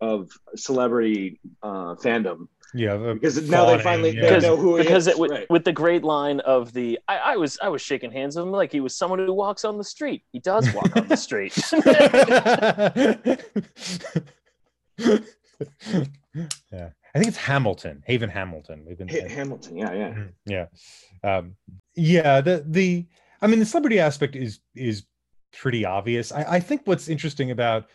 [0.00, 4.22] of celebrity uh fandom yeah the because now they finally yeah.
[4.22, 5.48] they Because- know who he because is it with, right.
[5.50, 8.52] with the great line of the I, I was I was shaking hands with him
[8.52, 10.22] like he was someone who walks on the street.
[10.32, 11.56] He does walk on the street.
[16.72, 18.84] yeah, I think it's Hamilton, Haven Hamilton.
[18.86, 20.66] We've been Ha- hamilton yeah yeah Mhm, yeah,
[21.36, 21.56] um,
[21.94, 22.40] yeah.
[22.40, 23.06] The the
[23.40, 25.04] I mean the celebrity aspect is is
[25.52, 26.32] pretty obvious.
[26.32, 27.86] I, I think what's interesting about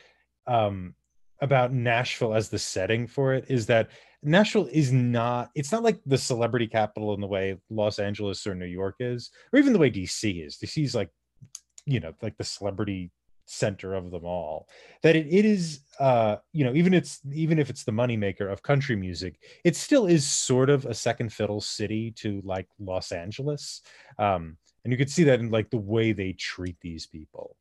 [0.48, 0.96] um
[1.42, 3.90] about Nashville as the setting for it is that
[4.24, 8.54] Nashville is not it's not like the celebrity capital in the way Los Angeles or
[8.54, 10.58] New York is, or even the way DC is.
[10.58, 11.10] DC is like,
[11.86, 13.12] you know, like the celebrity
[13.46, 14.68] center of them all.
[15.02, 18.62] That it, it is uh, you know, even it's even if it's the moneymaker of
[18.62, 23.82] country music, it still is sort of a second fiddle city to like Los Angeles.
[24.20, 27.56] Um, and you could see that in like the way they treat these people.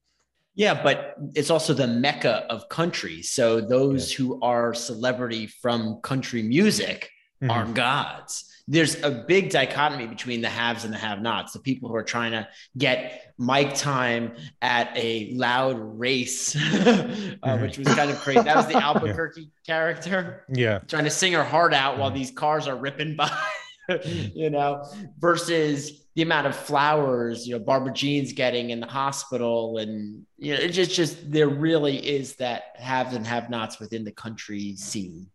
[0.54, 3.22] Yeah, but it's also the mecca of country.
[3.22, 7.10] So those who are celebrity from country music
[7.42, 7.50] Mhm.
[7.50, 8.44] are gods.
[8.68, 11.52] There's a big dichotomy between the haves and the have-nots.
[11.54, 12.46] The people who are trying to
[12.78, 16.54] get mic time at a loud race,
[17.42, 18.42] uh, which was kind of crazy.
[18.42, 20.78] That was the Albuquerque character Yeah.
[20.86, 22.14] trying to sing her heart out while Mhm.
[22.14, 23.30] these cars are ripping by,
[24.04, 24.84] you know,
[25.18, 29.78] versus the amount of flowers, you know, Barbara Jean's getting in the hospital.
[29.78, 34.04] And, you know, it just, just, there really is that haves and have nots within
[34.04, 35.28] the country scene.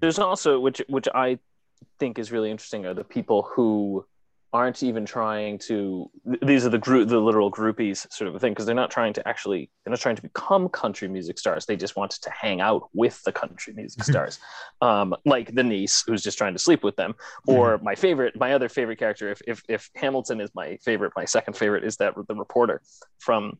[0.00, 1.38] There's also which which I
[1.98, 4.06] think is really interesting are the people who
[4.56, 8.38] aren't even trying to th- these are the group the literal groupies sort of a
[8.38, 11.66] thing because they're not trying to actually they're not trying to become country music stars
[11.66, 14.38] they just want to hang out with the country music stars
[14.80, 17.14] um, like the niece who's just trying to sleep with them
[17.46, 21.24] or my favorite my other favorite character if, if if hamilton is my favorite my
[21.24, 22.80] second favorite is that the reporter
[23.18, 23.58] from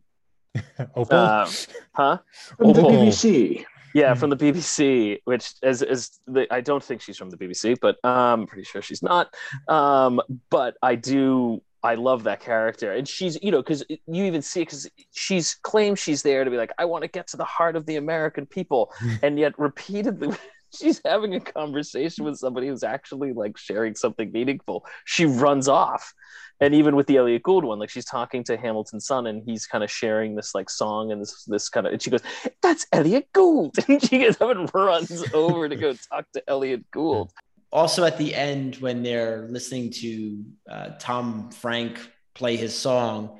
[0.97, 1.17] Opal.
[1.19, 1.51] uh,
[1.95, 2.19] huh
[2.59, 2.91] From the Oh.
[2.91, 3.65] BBC.
[3.97, 4.21] Yeah, Hmm.
[4.21, 7.97] from the BBC, which as as the, I don't think she's from the BBC, but
[8.05, 9.35] um, I'm pretty sure she's not.
[9.69, 11.63] Um, but I do.
[11.83, 15.99] I love that character, and she's you know because you even see because she's claims
[15.99, 18.45] she's there to be like I want to get to the heart of the American
[18.47, 20.37] people, and yet repeatedly.
[20.77, 24.85] She's having a conversation with somebody who's actually like sharing something meaningful.
[25.05, 26.13] She runs off,
[26.61, 29.67] and even with the Elliott Gould one, like she's talking to Hamilton's son, and he's
[29.67, 32.23] kind of sharing this like song and this this kind of, and she goes,
[32.63, 36.91] "That's Elliott Gould," and she gets up and runs over to go talk to Elliott
[36.91, 37.33] Gould.
[37.73, 41.99] Also, at the end, when they're listening to uh, Tom Frank
[42.35, 43.39] play his song,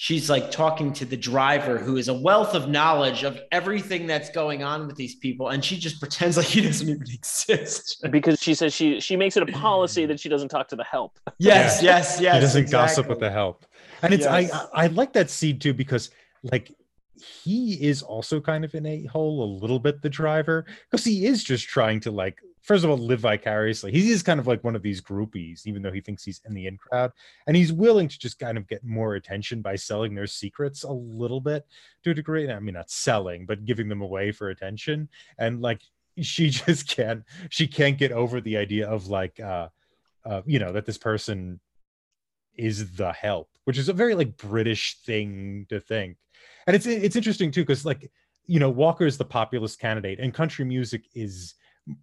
[0.00, 4.30] she's like talking to the driver who is a wealth of knowledge of everything that's
[4.30, 5.48] going on with these people.
[5.48, 8.04] And she just pretends like he doesn't even exist.
[8.10, 10.84] because she says she she makes it a policy that she doesn't talk to the
[10.84, 11.18] help.
[11.38, 12.34] Yes, yes, yes.
[12.34, 13.66] he doesn't gossip with the help
[14.02, 14.52] and it's Yes.
[14.52, 16.10] I, I i like that scene too because
[16.42, 16.72] like
[17.16, 21.42] he is also kind of an a-hole a little bit the driver because he is
[21.42, 23.90] just trying to like first of all live vicariously.
[23.90, 26.52] He is kind of like one of these groupies even though he thinks he's in
[26.52, 27.12] the in crowd
[27.46, 30.92] and he's willing to just kind of get more attention by selling their secrets a
[30.92, 31.66] little bit
[32.04, 32.48] to a degree.
[32.48, 35.08] I mean not selling but giving them away for attention.
[35.38, 35.80] And like
[36.20, 39.68] she just can't she can't get over the idea of like uh
[40.26, 41.60] uh you know that this person
[42.58, 46.18] is the help, which is a very like British thing to think.
[46.66, 48.10] And it's it's interesting too because like
[48.44, 51.54] you know Walker is the populist candidate, and country music is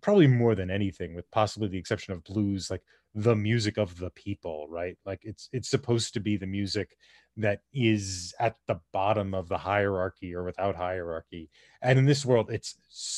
[0.02, 2.82] probably more than anything, with possibly the exception of blues, like
[3.16, 4.98] the music of the people, right?
[5.06, 6.98] Like it's it's supposed to be the music
[7.38, 11.50] that is at the bottom of the hierarchy or without hierarchy.
[11.82, 12.76] And in this world it's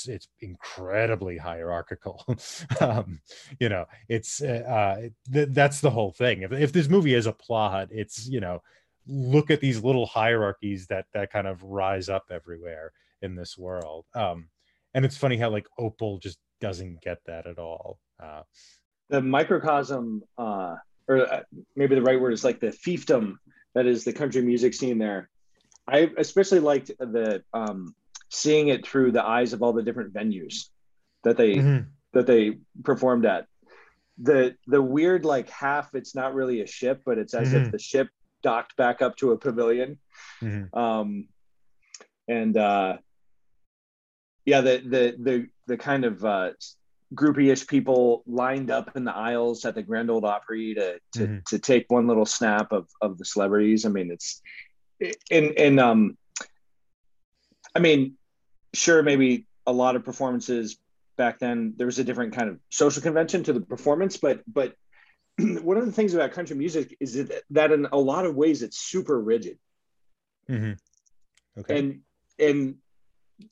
[0.07, 2.23] it's incredibly hierarchical.
[2.79, 3.21] Um
[3.59, 6.43] you know it's uh, uh th- that's the whole thing.
[6.43, 8.61] If, if this movie is a plot it's you know
[9.07, 14.05] look at these little hierarchies that that kind of rise up everywhere in this world.
[14.13, 14.49] Um
[14.93, 18.43] and it's funny how like opal just doesn't get that at all uh
[19.09, 20.75] The microcosm, uh,
[21.07, 21.43] or uh,
[21.75, 23.35] maybe the right word is like the fiefdom
[23.73, 25.29] that is the country music scene there.
[25.87, 27.95] I especially liked the um,
[28.29, 30.67] seeing it through the eyes of all the different venues
[31.23, 33.47] that they mhm, that they performed at.
[34.17, 37.65] The the weird like half it's not really a ship, but it's as Mhm.
[37.65, 38.09] if the ship
[38.43, 39.99] docked back up to a pavilion.
[40.41, 40.75] mhm.
[40.75, 41.29] Um,
[42.27, 42.97] and uh,
[44.45, 46.51] yeah, the the the the kind of uh,
[47.13, 51.45] groupie-ish people lined up in the aisles at the Grand Ole Opry to to, Mhm.
[51.45, 53.85] to take one little snap of of the celebrities.
[53.85, 54.41] I mean, it's
[55.29, 56.17] and and um,
[57.75, 58.17] I mean,
[58.73, 60.77] sure, maybe a lot of performances
[61.17, 64.75] back then there was a different kind of social convention to the performance, but but
[65.37, 68.63] one of the things about country music is that, that in a lot of ways
[68.63, 69.59] it's super rigid
[70.49, 71.59] Mm-hmm.
[71.59, 72.01] okay and
[72.39, 72.75] and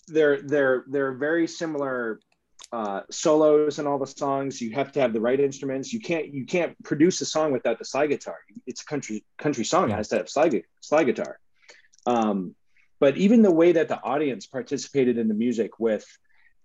[0.08, 2.20] they're they're they're very similar
[2.72, 4.62] uh, solos and all the songs.
[4.62, 5.94] You have to have the right instruments.
[5.94, 8.38] You can't you can't produce a song without the slide guitar.
[8.66, 9.92] It's a country country song.
[9.92, 11.40] It has to have slide slide guitar.
[12.06, 12.56] Um,
[13.00, 16.06] but even the way that the audience participated in the music with,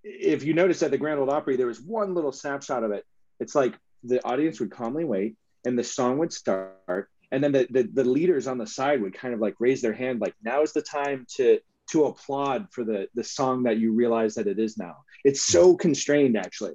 [0.05, 3.05] if you notice at the Grand Ole Opry, there was one little snapshot of it.
[3.41, 7.67] It's like the audience would calmly wait, and the song would start, and then the,
[7.71, 10.63] the the leaders on the side would kind of like raise their hand, like now
[10.63, 11.59] is the time to
[11.93, 14.97] to applaud for the the song that you realize that it is now.
[15.25, 16.75] It's so constrained actually,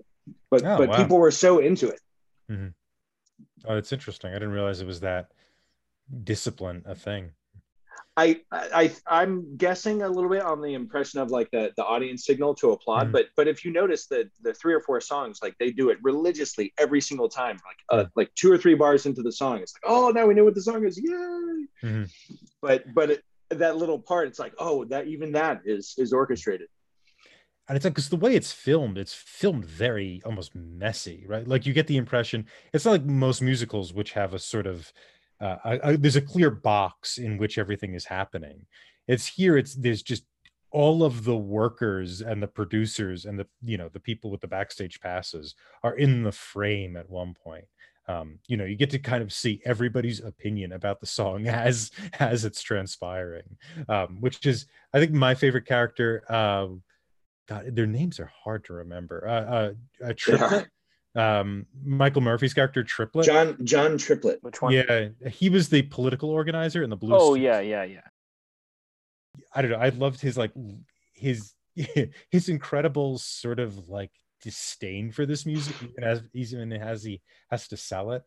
[0.51, 0.97] but Oh, but wow.
[0.97, 1.99] people were so into it.
[2.51, 2.67] Mm-hmm.
[3.67, 5.31] oh it's interesting i didn't realize it was that
[6.23, 7.31] discipline a thing
[8.17, 12.25] I, I I'm guessing a little bit on the impression of like the, the audience
[12.25, 13.11] signal to applaud, Mhm.
[13.11, 15.97] but but if you notice the the three or four songs, like they do it
[16.01, 17.57] religiously every single time.
[17.69, 20.33] Like uh, like two or three bars into the song, it's like, oh now we
[20.33, 21.67] know what the song is, yay!
[21.83, 22.09] Mhm.
[22.61, 26.67] But but it, that little part, it's like, oh, that even that is is orchestrated.
[27.67, 31.47] and it's like because the way it's filmed it's filmed very almost messy right?
[31.47, 34.91] Like you get the impression it's not like most musicals which have a sort of
[35.41, 38.65] uh, a, a- there's a clear box in which everything is happening.
[39.07, 40.23] It's here it's there's just
[40.71, 44.47] all of the workers and the producers and the you know the people with the
[44.47, 47.65] backstage passes are in the frame at one point
[48.07, 51.91] um you know you get to kind of see everybody's opinion about the song as
[52.19, 53.57] as it's transpiring
[53.89, 56.67] um which is i think my favorite character uh
[57.47, 59.27] God, their names are hard to remember.
[59.27, 60.67] Uh, uh, uh Triplette,
[61.15, 63.25] um, Michael Murphy's character Triplette.
[63.25, 64.39] John John Triplette.
[64.41, 64.73] Which one?
[64.73, 67.15] Yeah, he was the political organizer in the Blue.
[67.15, 67.43] Oh Suits.
[67.43, 68.01] yeah, yeah, yeah.
[69.53, 69.77] I don't know.
[69.77, 70.51] I loved his like
[71.13, 71.53] his
[72.29, 74.11] his incredible sort of like
[74.49, 78.23] disdain for this music, even as even as he has to sell it.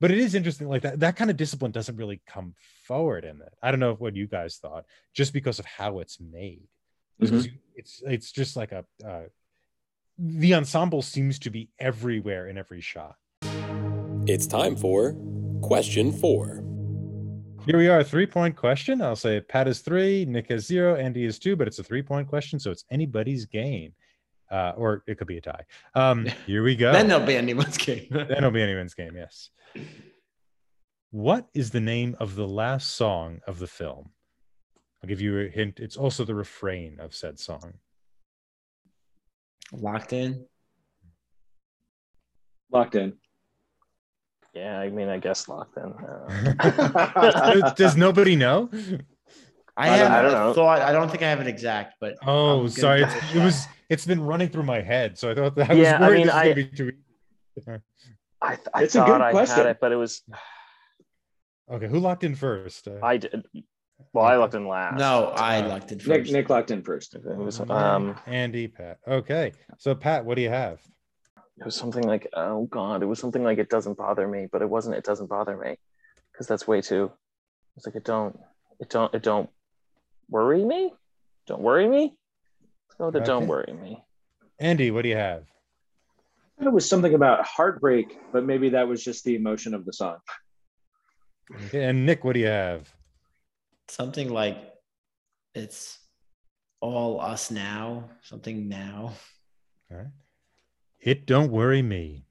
[0.00, 2.54] But it is interesting, like that that kind of discipline doesn't really come
[2.88, 3.52] forward in it.
[3.62, 4.84] I don't know what you guys thought,
[5.14, 6.66] just because of how it's made.
[7.20, 7.58] It's- Mhm.
[7.76, 9.24] It's it's just like a uh,
[10.18, 13.14] the ensemble seems to be everywhere in every shot.
[14.26, 15.14] It's time for
[15.62, 16.64] question four.
[17.66, 19.00] Here we are, three point question.
[19.02, 22.02] I'll say Pat is three, Nick is zero, Andy is two, but it's a three
[22.02, 23.92] point question, so it's anybody's game.
[24.50, 25.64] Uh, or it could be a tie.
[25.94, 26.92] Um, here we go.
[26.92, 28.06] Then there'll be anyone's game.
[28.10, 29.50] then it'll be anyone's game, yes.
[31.12, 34.10] What is the name of the last song of the film?
[35.02, 35.80] I'll give you a hint.
[35.80, 37.74] It's also the refrain of said song.
[39.72, 40.46] Locked in.
[42.70, 43.14] Locked in.
[44.54, 45.92] Yeah, I mean, I guess locked in.
[45.92, 48.68] Uh, does, does nobody know?
[49.76, 50.80] I, I don't- have I don't a thought.
[50.82, 53.02] I don't think I have an exact, but Oh, sorry.
[53.02, 53.66] It's, it was.
[53.88, 56.26] It's been running through my head, so I thought that I Yeah, was worried mean,
[56.26, 56.92] this I- gonna be too
[57.56, 57.70] easy.
[58.42, 59.56] I, th- I It's a good I question.
[59.56, 60.22] had it, but it was
[61.70, 62.88] Okay, who locked in first?
[62.88, 63.44] Uh, I did.
[64.12, 64.98] Well, I locked in last.
[64.98, 66.32] no, I Uh, locked in Nick first.
[66.32, 67.14] Nick locked in first.
[67.14, 68.98] It was um, Andy, Pat.
[69.06, 70.80] Okay, so Pat, what do you have?
[71.58, 74.62] it was something like oh god, it was something like it doesn't bother me, but
[74.62, 74.96] it wasn't.
[74.96, 75.76] It doesn't bother me
[76.32, 77.12] because that's way too.
[77.76, 78.38] It's like it don't.
[78.80, 79.12] It don't.
[79.14, 79.50] It don't
[80.30, 80.92] worry me.
[81.46, 82.14] Don't worry me.
[82.88, 83.24] Let's go with it.
[83.24, 84.02] Don't worry me.
[84.58, 85.44] Andy, what do you have?
[86.58, 89.84] I thought It was something about heartbreak, but maybe that was just the emotion of
[89.84, 90.18] the song.
[91.66, 92.88] Okay, and Nick, what do you have?
[93.88, 94.56] Something like
[95.54, 95.98] it's
[96.80, 98.10] all us now.
[98.22, 99.14] Something now.
[99.90, 100.06] All right.
[101.00, 102.26] It don't worry me.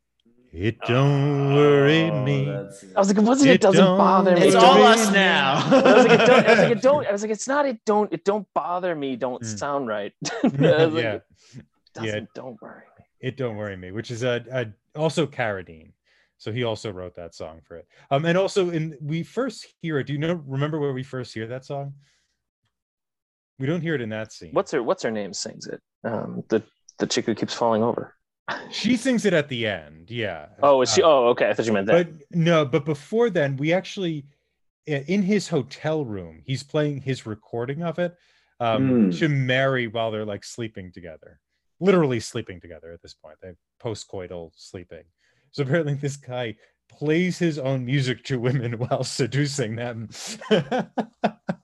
[0.51, 2.49] It don't worry Oh, me.
[2.49, 2.63] I
[2.99, 3.51] was like, it wasn't.
[3.51, 4.47] It, It doesn't bother me.
[4.47, 5.61] It's all wait, us now.
[5.63, 7.07] I was like, it don't, I was like, it don't.
[7.07, 7.65] I was like, it's not.
[7.67, 8.11] It don't.
[8.11, 9.15] It don't bother me.
[9.15, 9.59] Don't Mm.
[9.59, 10.11] sound right.
[10.31, 10.59] I like,
[11.03, 11.23] yeah, it
[11.93, 12.03] doesn't.
[12.09, 12.19] Yeah.
[12.33, 13.05] Don't worry me.
[13.19, 15.91] it don't worry me, which is a, a also Carradine.
[16.39, 17.87] So he also wrote that song for it.
[18.09, 20.07] Um, and also in we first hear it.
[20.07, 20.33] Do you know?
[20.47, 21.93] Remember where we first hear that song?
[23.59, 24.51] We don't hear it in that scene.
[24.53, 25.33] What's her What's her name?
[25.33, 25.81] Sings it.
[26.03, 26.63] Um, the
[26.97, 28.15] the chick who keeps falling over.
[28.71, 30.09] She sings it at the end?
[30.11, 30.47] Yeah.
[30.63, 31.01] Oh, is she?
[31.03, 31.49] Uh, Oh, okay.
[31.49, 32.07] I thought you meant that.
[32.07, 34.25] but no but before then we actually
[34.87, 38.15] in his hotel room he's playing his recording of it
[38.59, 39.19] um Mm.
[39.19, 41.39] to mary while they're like sleeping together
[41.79, 45.03] literally sleeping together at this point they post-coital sleeping
[45.51, 46.55] so apparently this guy
[46.89, 50.09] plays his own music to women while seducing them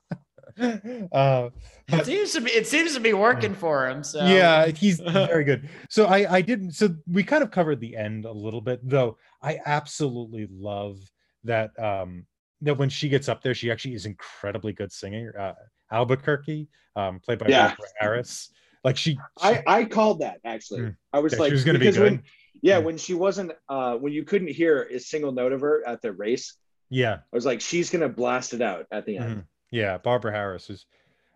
[1.11, 1.49] uh,
[1.87, 2.51] It seems to be.
[2.51, 4.03] It seems to be working for him.
[4.03, 7.95] So yeah he's very good so i i didn't so we kind of covered the
[7.95, 10.97] end a little bit though i absolutely love
[11.43, 12.25] that um
[12.61, 15.53] that when she gets up there she actually is incredibly good singer uh
[15.93, 17.67] albuquerque um played by Yeah.
[17.67, 18.49] Barbara harris
[18.83, 20.81] like she, I I called that actually.
[20.81, 20.95] Mm.
[21.11, 22.03] I was Yeah, like, she was gonna be because good.
[22.11, 22.23] When,
[22.61, 22.83] yeah, Mm.
[22.83, 26.11] when she wasn't, uh, when you couldn't hear a single note of her at the
[26.13, 26.53] race,
[26.91, 29.37] yeah I was like, she's gonna blast it out at the end.
[29.37, 29.43] Mhm.
[29.75, 30.85] Yeah barbara harris is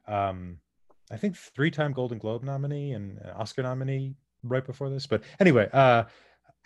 [0.07, 0.57] um
[1.11, 6.03] i think three-time golden globe nominee and oscar nominee right before this but anyway uh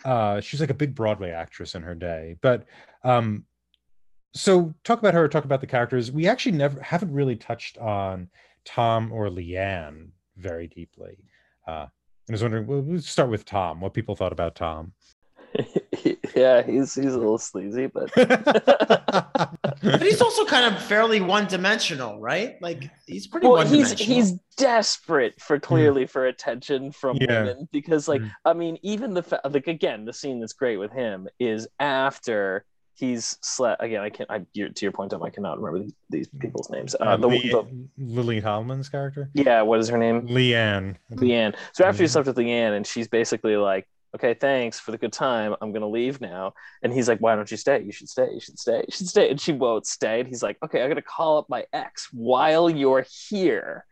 [0.04, 2.64] uh she's like a big broadway actress in her day but
[3.02, 3.44] um
[4.34, 6.10] so talk about her talk about the characters.
[6.10, 8.28] We actually never haven't really touched on
[8.64, 11.18] tom or leanne very deeply
[11.68, 11.86] uh
[12.28, 14.92] i was wondering well, let's start with tom what people thought about tom
[16.36, 18.10] yeah, he's he's a little sleazy, but
[19.82, 22.56] But he's also kind of fairly one-dimensional, right?
[22.60, 24.14] Like he's pretty well, he's one-dimensional.
[24.16, 27.42] he's desperate for clearly for attention from Yeah.
[27.44, 28.30] women because, like, Mm.
[28.44, 32.64] I mean, even the fa- like again, the scene that's great with him is after
[32.94, 34.00] he's slept again.
[34.00, 34.30] I can't.
[34.30, 36.94] I you- to your point, Tom, I cannot remember these, these people's names.
[36.94, 37.66] Uh, uh, the, Lee- the
[37.98, 40.28] lily tomlin's character yeah, what is her name?
[40.28, 41.54] leanne Leanne.
[41.72, 42.10] So after he Mhm.
[42.12, 45.54] slept with Leanne, and she's basically like, okay, thanks for the good time.
[45.60, 46.54] I'm gonna leave now.
[46.82, 47.82] And he's like, why don't you stay?
[47.82, 48.28] You should stay.
[48.32, 48.78] You should stay.
[48.78, 49.30] You should stay.
[49.30, 50.20] And she won't stay.
[50.20, 53.84] And he's like, okay, I'm gonna call up my ex while you're here.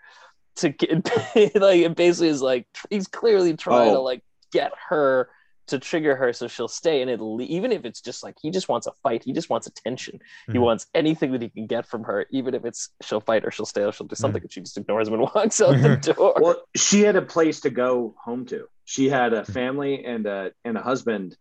[0.56, 0.90] To get
[1.54, 4.02] like it basically is like he's clearly trying to Oh.
[4.02, 5.30] like get her
[5.68, 8.68] to trigger her so she'll stay and it'll even if it's just like he just
[8.68, 10.18] wants a fight he just wants attention
[10.48, 10.60] he Mhm.
[10.62, 13.64] wants anything that he can get from her even if it's she'll fight or she'll
[13.64, 16.34] stay or she'll do something and she just ignores him and walks out the door
[16.38, 18.66] Well, she had a place to go home to.
[18.92, 21.34] She had a family and a and a husband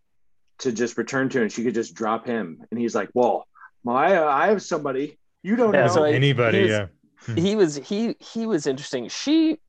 [0.59, 2.63] to just return to, and she could just drop him.
[2.71, 3.45] And he's like, "Well,
[3.83, 7.35] my I have somebody you don't Yeah, know." so Anybody, he was- yeah.
[7.35, 9.59] he was he he was interesting she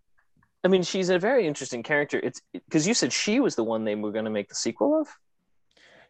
[0.65, 3.85] i mean she's a very interesting character it's because you said she was the one
[3.85, 5.07] they were going to make the sequel of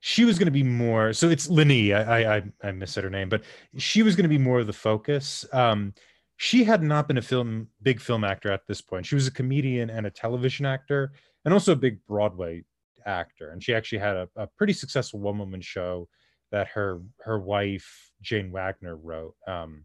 [0.00, 1.92] she was going to be more so it's Linny.
[1.94, 3.42] I, I I I missaid her name, but
[3.76, 5.44] she was going to be more of the focus.
[5.52, 5.94] Um,
[6.36, 9.06] she had not been a film big film actor at this point.
[9.06, 11.12] She was a comedian and a television actor,
[11.44, 12.64] and also a big Broadway
[13.06, 13.50] actor.
[13.50, 16.08] And she actually had a, a pretty successful one woman show
[16.50, 19.34] that her her wife Jane Wagner wrote.
[19.46, 19.84] Um,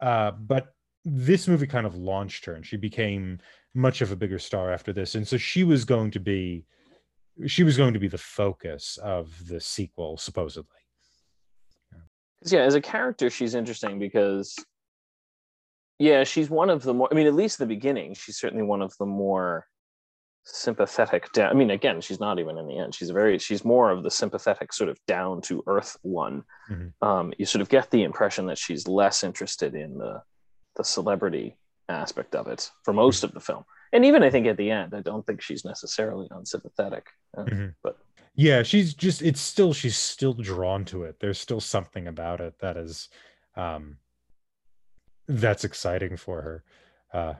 [0.00, 0.68] uh, but
[1.04, 3.38] this movie kind of launched her, and she became
[3.74, 5.14] much of a bigger star after this.
[5.14, 6.64] And so she was going to be
[7.46, 10.68] she was going to be the focus of the sequel supposedly
[12.42, 14.54] 'Cause, yeah as a character she's interesting because
[15.98, 18.82] yeah she's one of the more i mean at least the beginning she's certainly one
[18.82, 19.66] of the more
[20.44, 22.94] sympathetic down i mean again she's not even in the end.
[22.94, 26.42] She's a very she's more of the sympathetic sort of down to earth one.
[26.70, 26.92] Mhm.
[27.00, 30.22] um, you sort of get the impression that she's less interested in the
[30.76, 31.56] the celebrity
[31.88, 33.64] aspect of it for most of the film.
[33.92, 37.06] And even i think at the end i don't think she's necessarily unsympathetic.
[37.36, 37.74] Uh, Mhm.
[37.82, 37.98] but
[38.34, 41.20] yeah she's just it's still she's still drawn to it.
[41.20, 43.08] There's still something about it that is
[43.56, 43.98] um
[45.28, 46.64] that's exciting for her.
[47.12, 47.34] Uh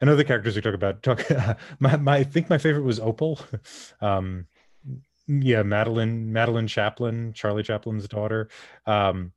[0.00, 1.24] and other characters we talk about talk
[1.80, 3.38] my, my i think my favorite was opal
[4.00, 4.46] um
[5.26, 8.48] yeah madeline madeline chaplin charlie chaplin's daughter
[8.86, 9.32] um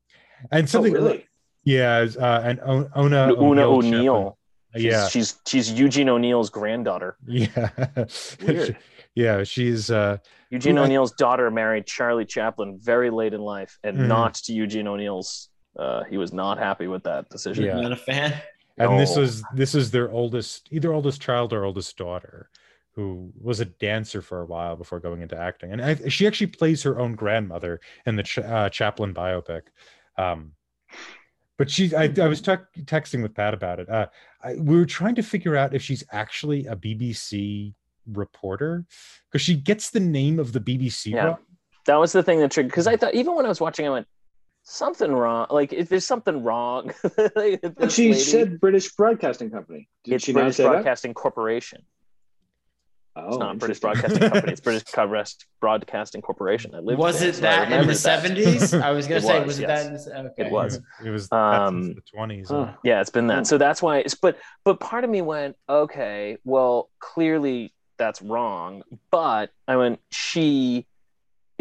[0.51, 1.27] and something oh, really?
[1.63, 4.37] yeah uh and O- ona Oona O'Neill o'neill
[4.75, 7.69] she's, yeah she's she's eugene o'neill's granddaughter yeah
[8.45, 8.77] Weird.
[9.15, 10.17] yeah she's uh
[10.49, 14.07] Eugene Who I- O'Neill's daughter married Charlie Chaplin very late in life, and Mhm.
[14.07, 15.47] not to Eugene O'Neill's.
[15.79, 17.63] Uh, he was not happy with that decision.
[17.63, 17.79] Yeah.
[17.79, 18.33] Not a fan.
[18.89, 19.21] And this No.
[19.21, 22.49] was this is their oldest either oldest child or oldest daughter
[22.95, 26.47] who was a dancer for a while before going into acting and I, she actually
[26.47, 29.61] plays her own grandmother in the Ch- uh, chaplin biopic
[30.17, 30.51] um
[31.57, 34.07] but she i, I was tec- texting with pat about it uh
[34.43, 37.73] I, we were trying to figure out if she's actually a bbc
[38.07, 38.85] reporter
[39.29, 41.35] because she gets the name of the bbc Yeah.
[41.87, 42.69] That was the thing that triggered.
[42.69, 44.07] Because I thought even when I was watching, I went
[44.63, 45.47] something wrong.
[45.49, 46.91] Like if there's something wrong.
[47.15, 49.87] But she lady- said British Broadcasting Company.
[50.03, 51.79] Did it's she not British say Broadcasting Corporation.
[53.15, 53.25] that?
[53.25, 53.79] It's Oh, not British.
[53.79, 54.51] Broadcasting Company.
[54.53, 56.73] It's British Broadcast- Broadcasting Corporation.
[56.73, 58.73] I lived Was there, it so that in the seventies?
[58.73, 60.05] I was gonna It say, was, was it yes.
[60.05, 60.17] that?
[60.17, 60.45] In the, okay.
[60.45, 60.79] It was.
[61.05, 62.73] it was Um, the 20s Huh.
[62.83, 63.35] Yeah, it's been Oh.
[63.35, 63.47] that.
[63.47, 68.81] So that's why it's but but part of me went, okay, well, clearly that's wrong.
[69.11, 70.87] But I went, she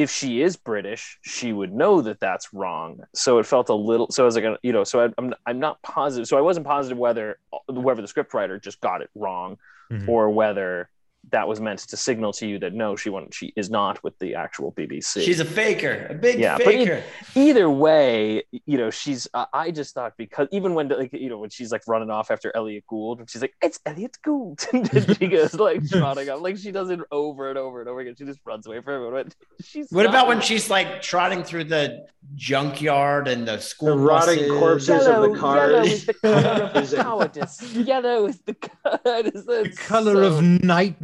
[0.01, 3.01] if she is British, she would know that that's wrong.
[3.15, 5.59] So it felt a little so I was like, you know, so I, I'm I'm
[5.61, 6.27] not positive.
[6.29, 7.39] So I wasn't positive whether
[7.69, 9.57] whoever the scriptwriter just got it wrong
[9.93, 10.09] Mhm.
[10.09, 10.89] or whether
[11.31, 14.19] that was meant to signal to you that no, she won't, she is not with
[14.21, 17.03] the actual BBC She's a faker, a big Yeah, but it- faker.
[17.35, 19.29] either way, you know, she's.
[19.35, 22.31] Uh, I just thought because even when like you know when she's like running off
[22.31, 26.41] after Elliott Gould, and she's like, "It's Elliott Gould," and she goes like trotting up,
[26.41, 28.15] like she does it over and over and over again.
[28.17, 29.31] She just runs away from everyone.
[29.63, 33.97] She's What not- about when she's like trotting through the junkyard and the school The
[33.99, 34.59] rotting buses?
[34.59, 35.71] corpses of the cars.
[35.73, 37.73] yellow is the color of it- cowardice.
[37.75, 39.23] Yellow is the color.
[39.23, 40.43] the color of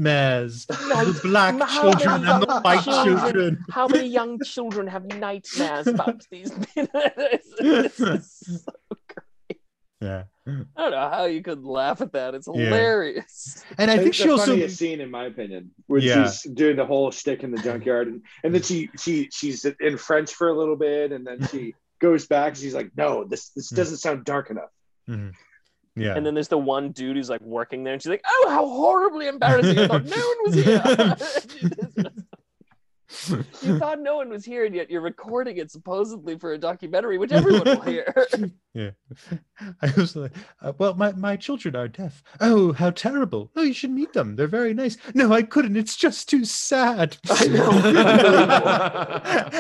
[0.07, 4.87] nightmares the black How children many and the white children- children How many young children
[4.87, 6.51] have nightmares about these?
[7.61, 8.73] This is so
[10.01, 10.51] yeah I
[10.83, 12.35] don't know how you could laugh at that.
[12.35, 12.63] It's hilarious.
[12.63, 12.77] Yeah.
[12.77, 13.65] hilarious.
[13.79, 16.29] and i think it's she the also funniest scene in my opinion, where Yeah.
[16.29, 19.97] she's doing the whole shtick in the junkyard, and, and then she she she's in
[19.97, 22.49] French for a little bit, and then she goes back.
[22.51, 23.77] And she's like, "No, this this Hmm.
[23.77, 24.71] doesn't sound dark enough."
[25.09, 25.33] Mhm.
[25.97, 28.47] Yeah And then there's the one dude who's like working there, and she's like, "Oh,
[28.49, 29.79] how horribly embarrassing!
[29.79, 32.11] I thought no one was here.
[33.63, 37.19] you thought no one was here, and yet you're recording it supposedly for a documentary,
[37.19, 38.27] which everyone will hear."
[38.75, 38.91] yeah.
[39.81, 42.23] I was like uh, well my, my children are deaf.
[42.41, 43.51] Oh how terrible.
[43.57, 44.37] Oh you should meet them.
[44.37, 44.97] They're very nice.
[45.15, 45.77] No i couldn't.
[45.77, 47.17] It's just too sad.
[47.31, 47.71] I know.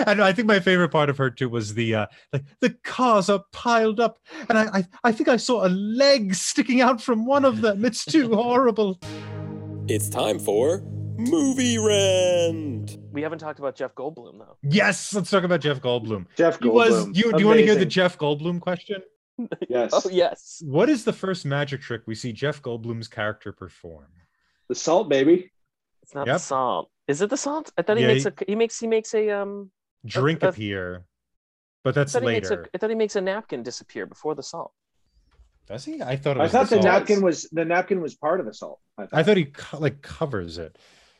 [0.06, 3.28] and i think my favorite part of her too was the uh like the cars
[3.28, 4.18] are piled up
[4.48, 7.84] and I, I i think i saw a leg sticking out from one of them.
[7.84, 8.98] It's too horrible.
[9.88, 10.82] It's time for
[11.18, 12.96] Movie Rant.
[13.12, 14.56] We haven't talked about Jeff Goldblum though.
[14.62, 16.26] Yes, let's talk about Jeff Goldblum.
[16.36, 17.06] Jeff He was.
[17.06, 17.16] Goldblum.
[17.16, 19.02] You, do you want to hear the Jeff Goldblum question?
[19.68, 19.90] Yes.
[19.92, 20.62] Oh yes.
[20.64, 24.06] What is the first magic trick we see Jeff Goldblum's character perform?
[24.70, 25.52] The salt, baby.
[26.02, 26.36] It's not Yep.
[26.36, 26.90] the salt.
[27.06, 27.70] Is it the salt?
[27.76, 29.70] I thought he Yeah, makes a he makes he makes a um
[30.06, 31.04] Drink uh, appear,
[31.84, 32.68] but that's thought, he makes a, later.
[32.74, 34.72] I thought he makes a napkin disappear before the salt.
[35.68, 36.00] Does he?
[36.00, 36.84] I thought it I thought the salt.
[36.86, 38.80] napkin was the napkin was part of the salt.
[38.96, 39.18] I thought.
[39.18, 40.78] I thought he co- like covers it.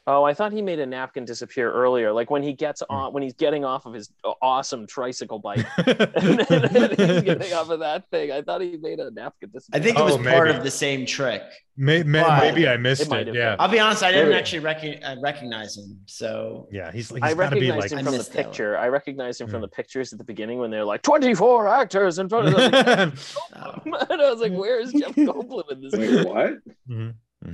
[0.09, 2.95] Oh, I thought he made a napkin disappear earlier, like when he gets Hmm.
[2.95, 5.67] on when he's getting off of his awesome tricycle bike.
[5.79, 5.99] and
[6.41, 8.31] then he's getting off of that thing.
[8.31, 9.81] I thought he made a napkin disappear.
[9.81, 10.59] I think it was Oh, part maybe.
[10.59, 11.43] of the same trick.
[11.77, 13.35] May, may, maybe I missed It it.
[13.35, 13.61] Yeah, been.
[13.61, 14.39] I'll be honest, I didn't Maybe.
[14.39, 15.99] actually rec- uh, recognize him.
[16.07, 16.93] So yeah.
[16.93, 17.91] He's, he's I got be recognized like.
[17.91, 18.45] him I from the missed that one.
[18.47, 18.79] picture.
[18.79, 19.63] I recognized him from Hmm.
[19.63, 23.13] the pictures at the beginning when they're like 24 actors in front of them.
[23.53, 23.73] uh,
[24.11, 26.25] and I was like, where is Jeff Goldblum in this Wait, movie?
[26.29, 26.53] what?
[26.89, 27.15] Mhm.
[27.45, 27.53] Yeah.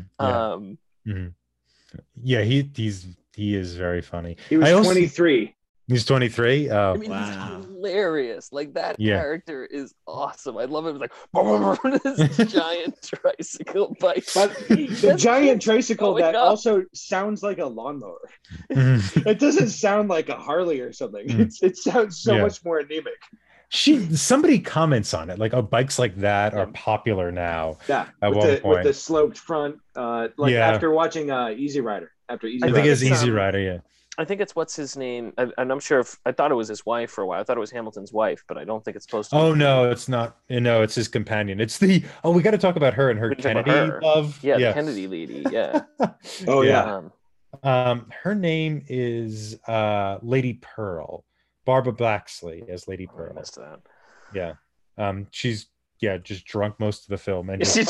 [0.53, 0.79] Um,
[1.09, 1.33] Mhm.
[2.23, 4.37] Yeah, he he's he is very funny.
[4.49, 5.55] He was also- 23.
[5.89, 6.71] He's 23.
[6.71, 7.57] I Oh, mean, Wow.
[7.57, 8.53] he's hilarious.
[8.53, 9.21] Like that Yeah.
[9.21, 10.57] character is awesome.
[10.57, 11.03] I love him.
[11.03, 14.25] It's like this giant tricycle bike.
[14.33, 16.45] But the giant tricycle that up.
[16.47, 18.31] also sounds like a lawnmower.
[18.71, 19.27] Mhm.
[19.27, 21.27] It doesn't sound like a Harley or something.
[21.27, 21.41] Mm.
[21.41, 22.43] It's, it sounds so Yeah.
[22.43, 23.19] much more anemic.
[23.75, 27.79] She somebody comments on it like, oh, bikes like that are popular now.
[27.89, 28.75] Yeah, At with one the, point.
[28.77, 29.77] with the sloped front.
[29.97, 30.69] Uh, like Yeah.
[30.69, 32.13] after watching uh, Easy Rider.
[32.29, 32.75] After Easy I I Rider.
[32.83, 33.59] think it's it's, Easy um, Rider.
[33.61, 33.79] Yeah.
[34.19, 36.69] I think it's what's his name, and and I'm sure if I thought it was
[36.69, 37.41] his wife for a while.
[37.41, 39.37] I thought it was Hamilton's wife, but I don't think it's supposed to.
[39.37, 39.61] Oh be.
[39.61, 40.37] no, it's not.
[40.51, 41.59] No, it's his companion.
[41.61, 42.05] It's the.
[42.23, 44.01] Oh, we got to talk about her and her We can talk about Kennedy her.
[44.03, 44.39] love.
[44.43, 45.47] yeah, the Kennedy lady.
[45.51, 45.81] Yeah.
[46.47, 46.97] Oh, yeah.
[46.97, 47.13] Um,
[47.63, 51.25] Um, her name is uh Lady Pearl,
[51.65, 53.35] Barbara Blacksley as Lady I Pearl.
[53.35, 53.81] missed that.
[54.35, 54.55] Yeah.
[54.99, 55.67] Um, she's
[56.01, 57.85] yeah, just drunk most of the film, and she-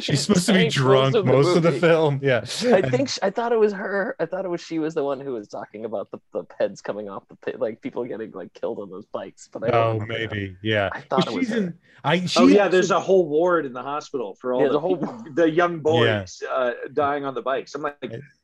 [0.00, 1.80] she's supposed to be drank drunk most of the movie.
[1.80, 2.20] film.
[2.22, 2.40] Yeah.
[2.72, 4.16] I think sh I thought it was her.
[4.18, 6.80] I thought it was she was the one who was talking about the, the heads
[6.80, 9.48] coming off the pit, like people getting like killed on those bikes.
[9.52, 10.18] But I don't Oh, remember now.
[10.18, 10.56] maybe.
[10.62, 10.88] Yeah.
[10.92, 11.56] I thought But it was she's her.
[11.58, 11.74] in.
[12.02, 12.26] I.
[12.26, 14.80] She oh yeah, there's a whole ward in the hospital for all Yeah, the, the
[14.80, 17.74] whole- people- the young boys uh, dying on the bikes.
[17.74, 17.96] I'm like,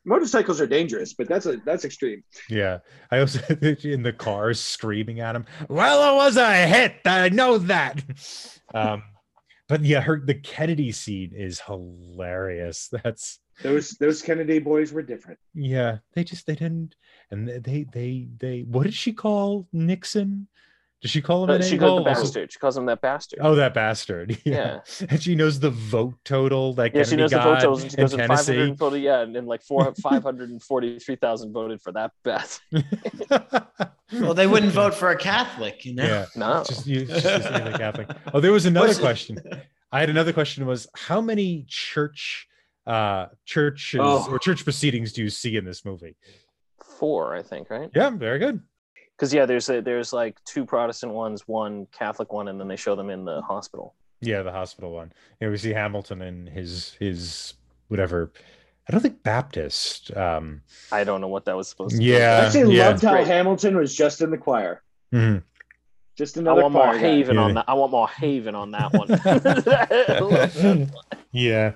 [0.04, 2.22] motorcycles are dangerous, but that's a that's extreme.
[2.48, 2.78] Yeah.
[3.10, 3.40] I also
[3.82, 5.44] in the car screaming at him.
[5.68, 6.94] Well, it was a hit.
[7.04, 8.02] I know that.
[8.74, 9.02] Um,
[9.70, 12.90] but yeah, her the Kennedy scene is hilarious.
[13.04, 15.38] That's Those those Kennedy boys were different.
[15.54, 15.98] yeah.
[16.14, 16.96] They just they didn't,
[17.30, 20.48] and they they they, they what did she call Nixon?
[21.00, 22.02] Did she call him an she a-hole?
[22.02, 22.52] calls the Also- bastard.
[22.52, 23.38] She calls him that bastard.
[23.42, 24.38] Oh, that bastard.
[24.44, 24.80] Yeah.
[25.08, 27.82] And she knows the vote total that yeah, she Kennedy knows the vote totals.
[27.84, 28.52] and She in goes in Tennessee.
[28.52, 29.00] 540.
[29.00, 32.60] Yeah, and, and like four 543,000 voted for that best.
[34.12, 36.04] well, they wouldn't vote for a Catholic, you know.
[36.04, 36.26] Yeah.
[36.36, 38.08] No, Just you just to the Catholic.
[38.34, 39.38] Oh, there was another What's- question.
[39.92, 42.46] I had another question was how many church
[42.86, 44.26] uh churches Oh.
[44.30, 46.16] or church proceedings do you see in this movie?
[46.98, 47.88] four, I think, right?
[47.94, 48.60] Yeah, very good.
[49.20, 52.76] Because yeah, there's a, there's like two Protestant ones, one Catholic one, and then they
[52.76, 53.94] show them in the hospital.
[54.22, 55.12] Yeah, the hospital one.
[55.42, 57.52] Yeah, we see Hamilton and his his
[57.88, 58.32] whatever.
[58.88, 60.16] I don't think Baptist.
[60.16, 62.02] Um I don't know what that was supposed to.
[62.02, 62.88] I yeah, actually yeah.
[62.88, 63.26] loved how Great.
[63.26, 64.82] Hamilton was just in the choir.
[65.12, 65.42] Mhm.
[66.16, 66.40] Just be.
[66.40, 67.00] I another want more choir guy.
[67.00, 67.42] Haven Yeah.
[67.42, 67.64] on that.
[67.68, 69.08] I want more Haven on that one.
[69.10, 70.90] I love
[71.32, 71.74] yeah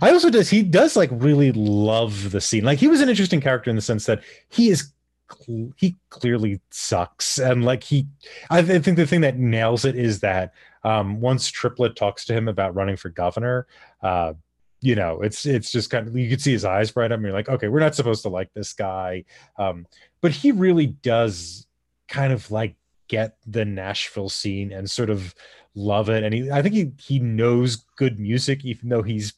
[0.00, 3.38] i also does he does like really love the scene like he was an interesting
[3.40, 4.93] character in the sense that he is
[5.30, 8.06] cl- he clearly sucks and like he
[8.50, 10.52] i th- think the thing that nails it is that
[10.84, 13.66] um once Triplette talks to him about running for governor
[14.02, 14.34] uh
[14.80, 17.24] you know it's it's just kind of you can see his eyes bright up and
[17.24, 19.24] you're like okay we're not supposed to like this guy.
[19.58, 19.86] Um
[20.20, 21.66] but he really does
[22.08, 22.76] kind of like
[23.08, 25.34] get the nashville scene and sort of
[25.74, 29.32] love it and he i think he he knows good music even though he's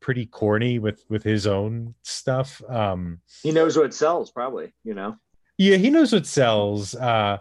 [0.00, 4.72] pretty corny with with his own stuff um He knows what sells, probably.
[4.84, 5.16] You know.
[5.58, 7.38] yeah he knows what sells uh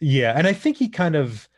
[0.00, 1.48] yeah and i think he kind of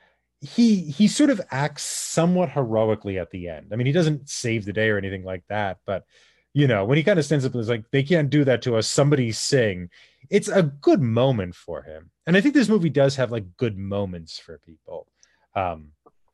[0.41, 4.65] he he sort of acts somewhat heroically at the end i mean he doesn't save
[4.65, 6.05] the day or anything like that but
[6.53, 8.61] you know when he kind of stands up and is like they can't do that
[8.63, 9.89] to us somebody sing
[10.31, 13.79] it's a good moment for him and i think this movie does have like good
[13.79, 15.07] moments for people
[15.57, 15.89] um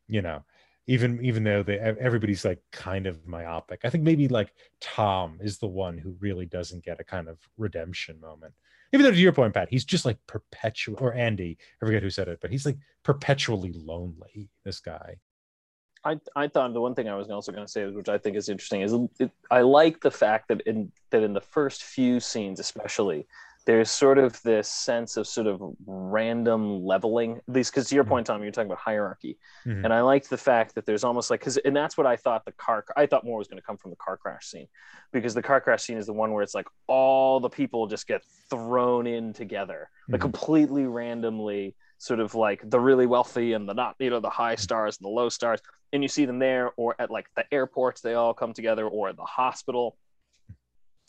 [0.09, 0.43] you know
[0.87, 3.81] even even though they everybody's like kind of myopic.
[3.85, 7.39] I think maybe like tom is the one who really doesn't get a kind of
[7.57, 8.55] redemption moment.
[8.93, 12.11] Even though to your point pat he's just like perpetual or andy i forget who
[12.11, 15.17] said it but he's like perpetually lonely this guy.
[16.05, 18.37] I, I thought the one thing I was also going to say, which I think
[18.37, 22.21] is interesting, is it, I like the fact that in that in the first few
[22.21, 23.27] scenes, especially,
[23.71, 28.03] there's sort of this sense of sort of random leveling at least because to your
[28.05, 28.09] Mhm.
[28.09, 29.85] point tom you're talking about hierarchy Mhm.
[29.85, 32.45] and i liked the fact that there's almost like because and that's what i thought
[32.45, 34.67] the car i thought more was going to come from the car crash scene
[35.13, 38.09] because the car crash scene is the one where it's like all the people just
[38.09, 40.23] get thrown in together like Mhm.
[40.23, 44.57] completely randomly sort of like the really wealthy and the not you know the high
[44.57, 45.61] stars and the low stars
[45.93, 49.11] and you see them there or at like the airports they all come together or
[49.11, 49.97] at the hospital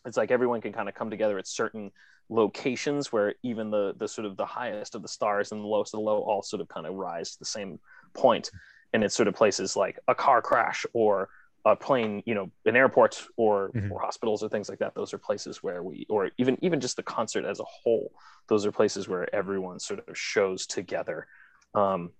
[0.06, 1.92] it's like everyone can kind of come together at certain
[2.30, 5.94] locations where even the the sort of the highest of the stars and the lowest
[5.94, 7.80] of the low all sort of kind of rise to the same
[8.14, 8.50] point
[8.94, 11.30] and it's sort of places like a car crash or
[11.66, 13.92] a plane you know an airport or Mhm.
[13.92, 16.96] or hospitals or things like that those are places where we or even even just
[16.96, 18.12] the concert as a whole
[18.48, 21.28] those are places where everyone sort of shows together
[21.76, 22.12] um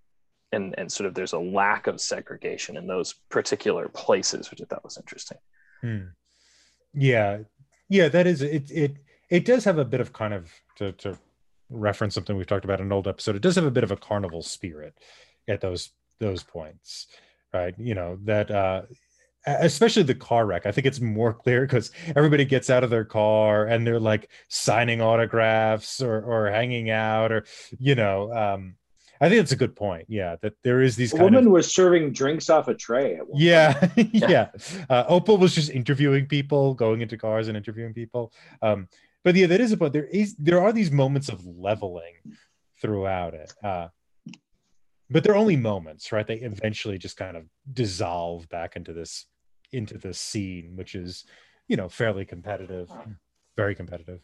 [0.52, 4.66] and and sort of there's a lack of segregation in those particular places which i
[4.66, 5.38] thought was interesting
[5.82, 6.10] Hmm.
[6.94, 7.40] Yeah,
[7.92, 8.72] yeah, that is it.
[8.72, 8.96] It
[9.30, 11.20] it does have a bit of kind of to to
[11.70, 13.36] reference something we've talked about in an old episode.
[13.36, 14.96] It does have a bit of a carnival spirit
[15.50, 17.08] at those those points,
[17.54, 17.76] right?
[17.78, 18.84] You know that uh
[19.46, 20.66] especially the car wreck.
[20.66, 24.30] I think it's more clear because everybody gets out of their car and they're like
[24.48, 27.44] signing autographs or or hanging out or
[27.78, 28.32] you know.
[28.34, 28.76] um
[29.22, 30.06] I think that's a good point.
[30.10, 33.16] Yeah, that there is these A kind of woman was serving drinks off a tray.
[33.16, 33.42] At one point.
[33.42, 34.50] yeah yeah
[34.90, 38.88] uh, opal was just interviewing people going into cars and interviewing people um
[39.24, 42.16] but yeah that is a point there is there are these moments of leveling
[42.82, 43.88] throughout it uh
[45.10, 49.28] but they're only moments right they eventually just kind of dissolve back into this
[49.72, 51.26] into this scene which is
[51.68, 52.90] you know fairly competitive
[53.56, 54.22] very competitive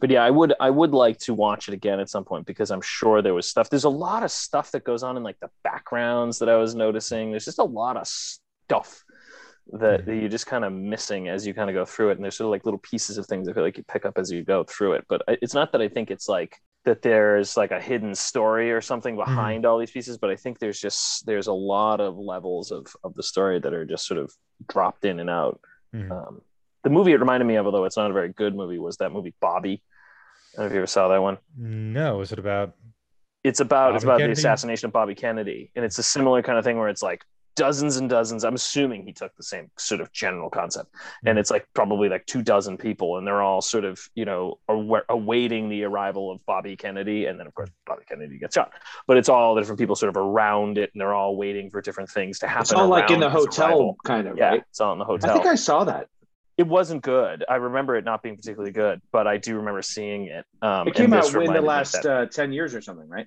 [0.00, 2.70] but yeah, I would I would like to watch it again at some point because
[2.70, 3.70] I'm sure there was stuff.
[3.70, 6.74] There's a lot of stuff that goes on in like the backgrounds that I was
[6.74, 7.30] noticing.
[7.30, 9.02] There's just a lot of stuff
[9.72, 12.16] that, that you're just kind of missing as you kind of go through it.
[12.16, 14.18] And there's sort of like little pieces of things I feel like you pick up
[14.18, 15.04] as you go through it.
[15.08, 18.80] But it's not that I think it's like that there's like a hidden story or
[18.80, 22.70] something behind all these pieces, but I think there's just there's a lot of levels
[22.70, 24.32] of of the story that are just sort of
[24.68, 25.60] dropped in and out.
[25.94, 26.10] Mhm.
[26.12, 26.42] Um,
[26.86, 29.10] the movie it reminded me of, although it's not a very good movie, was that
[29.10, 29.82] movie Bobby.
[30.54, 31.36] I don't know if you ever saw that one.
[31.58, 32.74] no is it about
[33.42, 34.34] It's about it's about Kennedy?
[34.34, 37.24] the assassination of Bobby Kennedy, and it's a similar kind of thing where it's like
[37.56, 38.44] dozens and dozens.
[38.44, 41.40] I'm assuming he took the same sort of general concept, and Mhm.
[41.40, 45.04] it's like probably like two dozen people, and they're all sort of you know awa-
[45.08, 48.72] awaiting the arrival of Bobby Kennedy, and then of course Bobby Kennedy gets shot.
[49.08, 51.80] But it's all the different people sort of around it, and they're all waiting for
[51.82, 52.62] different things to happen.
[52.62, 53.96] It's all like in the hotel, arrival.
[54.04, 54.62] kind of, Yeah, right?
[54.70, 55.30] it's all in the hotel.
[55.30, 56.08] I think I saw that.
[56.56, 57.44] It wasn't good.
[57.48, 60.44] I remember it not being particularly good, but I do remember seeing it.
[60.62, 63.26] Um, It came out in the last uh, 10 years or something, right?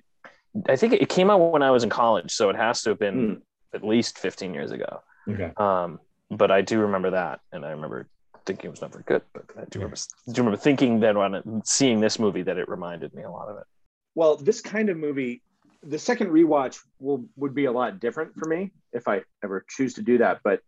[0.68, 2.98] I think it came out when I was in college, so it has to have
[2.98, 3.76] been Hmm.
[3.76, 5.00] at least 15 years ago.
[5.28, 6.00] okay Um,
[6.30, 8.08] but I do remember that, and I remember
[8.46, 9.22] thinking it was not very good.
[9.32, 9.84] But I do Yeah.
[9.84, 9.96] remember,
[10.32, 13.58] do remember thinking that on seeing this movie that it reminded me a lot of
[13.58, 13.64] it.
[14.16, 15.42] Well, this kind of movie,
[15.84, 19.94] the second rewatch will would be a lot different for me if I ever choose
[19.94, 20.40] to do that.
[20.42, 20.60] But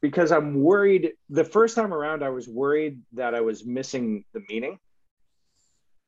[0.00, 4.42] because I'm worried, the first time around, I was worried that I was missing the
[4.48, 4.78] meaning,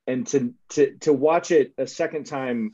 [0.06, 2.72] and to to to watch it a second time,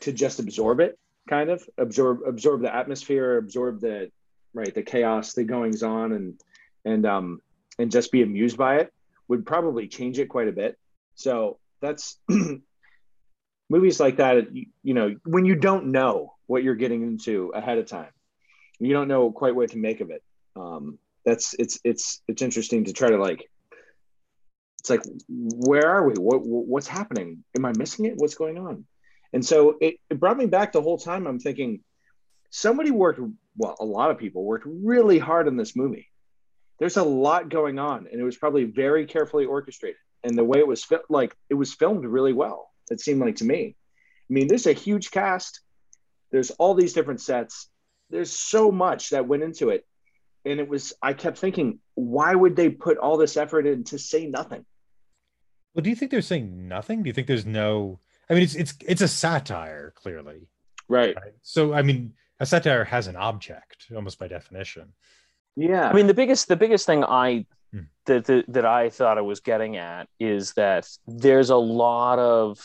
[0.00, 4.10] to just absorb it, kind of absorb absorb the atmosphere, absorb the
[4.54, 6.40] right the chaos, the goings on, and
[6.84, 7.40] and um
[7.78, 8.92] and just be amused by it
[9.28, 10.78] would probably change it quite a bit.
[11.14, 12.18] So that's
[13.70, 14.54] movies like that.
[14.54, 18.10] You, you know, when you don't know what you're getting into ahead of time,
[18.86, 20.22] you don't know quite what to make of it.
[20.56, 23.48] Um, that's it's it's it's interesting to try to like.
[24.80, 26.14] It's like, where are we?
[26.14, 27.44] What what's happening?
[27.56, 28.14] Am I missing it?
[28.16, 28.84] What's going on?
[29.32, 31.26] And so it, it brought me back the whole time.
[31.26, 31.80] I'm thinking,
[32.50, 33.20] somebody worked
[33.56, 33.76] well.
[33.80, 36.10] A lot of people worked really hard on this movie.
[36.80, 39.98] There's a lot going on, and it was probably very carefully orchestrated.
[40.24, 42.70] And the way it was like it was filmed really well.
[42.90, 43.76] It seemed like to me.
[44.28, 45.60] I mean, there's a huge cast.
[46.32, 47.68] There's all these different sets.
[48.12, 49.84] There's so much that went into it,
[50.44, 50.92] and it was.
[51.02, 54.64] I kept thinking, why would they put all this effort in to say nothing?
[55.74, 57.98] well do you think they're saying nothing do you think there's no
[58.28, 60.46] i mean it's it's it's a satire clearly
[60.86, 61.16] Right.
[61.16, 64.92] right so i mean a satire has an object almost by definition
[65.56, 65.88] Yeah.
[65.88, 67.84] I mean, the biggest the biggest thing I Hmm.
[68.04, 72.60] that, that that I thought I was getting at is that there's a lot of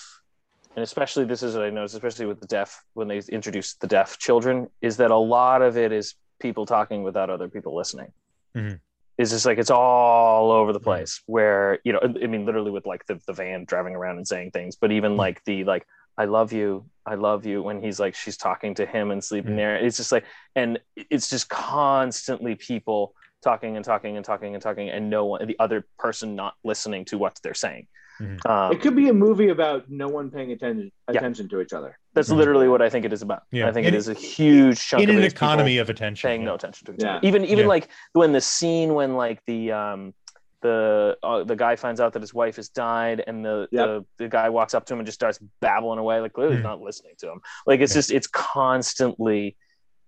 [0.77, 3.87] and especially this is what I noticed, especially with the deaf when they introduced the
[3.87, 8.13] deaf children, is that a lot of it is people talking without other people listening.
[8.55, 8.79] Mhm.
[9.17, 11.23] It's just like it's all over the place.
[11.25, 14.51] Where you know, I mean, literally with like the the van driving around and saying
[14.51, 15.83] things, but even like the like
[16.15, 19.53] I love you, I love you when he's like she's talking to him and sleeping
[19.53, 19.57] Mhm.
[19.57, 19.75] there.
[19.77, 20.25] It's just like,
[20.55, 25.47] and it's just constantly people talking and talking and talking and talking, and no one,
[25.47, 27.87] the other person not listening to what they're saying.
[28.19, 28.45] Mhm.
[28.49, 31.17] Um, it could be a movie about no one paying attention Yeah.
[31.19, 31.97] attention to each other.
[32.13, 32.37] that's Mhm.
[32.37, 33.43] literally what I think it is about.
[33.51, 33.67] Yeah.
[33.67, 35.77] I think In- it is a huge chunk in of an it is people economy
[35.77, 36.27] of attention.
[36.27, 36.47] paying yeah.
[36.47, 37.17] no attention to each Yeah.
[37.17, 37.27] other.
[37.27, 37.67] Even even Yeah.
[37.67, 40.13] like when the scene when like the um
[40.61, 43.85] the uh, the guy finds out that his wife has died and the, Yep.
[43.87, 46.61] the the guy walks up to him and just starts babbling away like clearly he's
[46.61, 46.69] Mhm.
[46.71, 47.39] not listening to him.
[47.67, 47.99] Like it's Yeah.
[47.99, 49.55] just it's constantly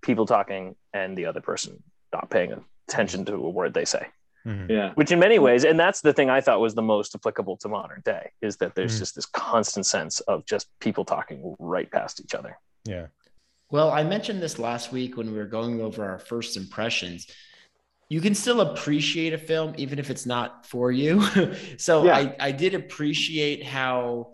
[0.01, 4.07] people talking and the other person not paying attention to a word they say.
[4.45, 4.69] Mhm.
[4.69, 4.93] Yeah.
[4.95, 7.67] Which in many ways, and that's the thing I thought was the most applicable to
[7.69, 8.99] modern day, is that there's Mhm.
[8.99, 12.57] just this constant sense of just people talking right past each other.
[12.85, 13.07] Yeah.
[13.69, 17.27] Well, I mentioned this last week when we were going over our first impressions.
[18.09, 21.21] You can still appreciate a film even if it's not for you.
[21.77, 22.15] so Yeah.
[22.17, 24.33] I, I did appreciate how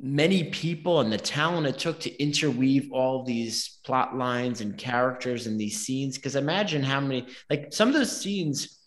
[0.00, 5.46] many people and the talent it took to interweave all these plot lines and characters
[5.46, 6.16] and these scenes.
[6.16, 8.78] Because imagine how many, like some of those scenes,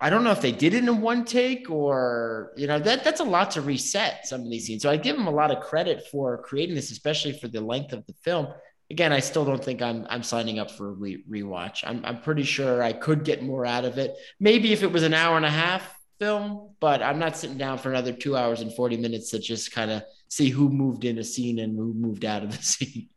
[0.00, 3.20] I don't know if they did it in one take or you know that that's
[3.20, 4.82] a lot to reset some of these scenes.
[4.82, 7.92] So I give them a lot of credit for creating this, especially for the length
[7.92, 8.48] of the film.
[8.90, 11.82] Again, I still don't think I'm I'm signing up for a re- rewatch.
[11.84, 14.14] I'm I'm pretty sure I could get more out of it.
[14.38, 17.78] Maybe if it was an hour and a half film, but I'm not sitting down
[17.78, 21.18] for another two hours and forty minutes to just kind of see who moved in
[21.18, 23.08] a scene and who moved out of the scene.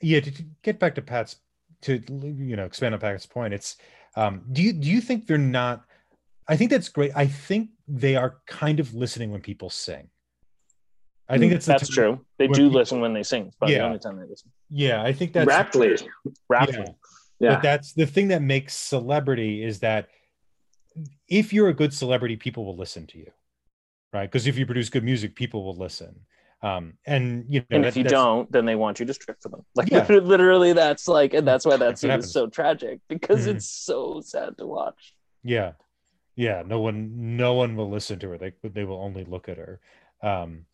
[0.00, 1.36] yeah to, to get back to pat's
[1.82, 3.76] to you know expand on pat's point it's
[4.16, 5.84] um do you do you think they're not
[6.48, 10.08] i think that's great i think they are kind of listening when people sing
[11.28, 12.20] i think that's That's time- true.
[12.38, 13.46] They do people- listen when they sing.
[13.46, 13.78] It's Yeah.
[13.78, 14.50] the only time they listen.
[14.70, 15.96] yeah i think that's Raptly.
[16.48, 16.68] Rap.
[16.72, 16.84] Yeah.
[17.40, 17.54] Yeah.
[17.54, 20.08] but that's the thing that makes celebrity is that
[21.28, 23.30] if you're a good celebrity people will listen to you
[24.14, 26.14] right because if you produce good music people will listen
[26.62, 29.42] um and you know And that- if you don't, then they want you to strip
[29.42, 29.66] for them.
[29.74, 30.06] Like Yeah.
[30.08, 33.56] literally, that's like, and that's why that That's scene is so tragic because Mhm.
[33.56, 35.14] it's so sad to watch.
[35.42, 35.72] Yeah.
[36.36, 36.62] Yeah.
[36.64, 38.38] No one no one will listen to her.
[38.38, 39.78] They they will only look at her.
[40.22, 40.64] Um,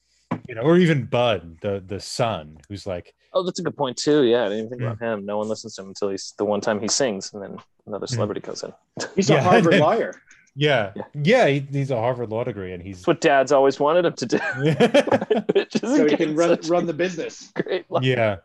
[0.49, 3.97] you know, or even Bud, the the son, who's like, Oh, that's a good point
[3.97, 4.22] too.
[4.24, 4.93] Yeah, I didn't think Yeah.
[4.93, 5.26] about him.
[5.26, 8.07] No one listens to him until he's the one time he sings, and then another
[8.07, 8.14] Hmm.
[8.14, 8.72] celebrity comes in.
[9.16, 9.38] He's Yeah.
[9.38, 10.12] a Harvard lawyer.
[10.57, 11.03] Yeah, Yeah.
[11.15, 14.15] yeah, he, he's a Harvard law degree and he's That's what dads always wanted him
[14.15, 14.39] to do.
[15.81, 17.51] So he can run run the business.
[17.55, 18.03] great line.
[18.03, 18.37] yeah.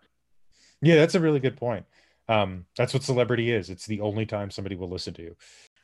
[0.81, 1.85] Yeah, that's a really good point.
[2.29, 3.69] Um, that's what celebrity is.
[3.69, 5.35] It's the only time somebody will listen to you.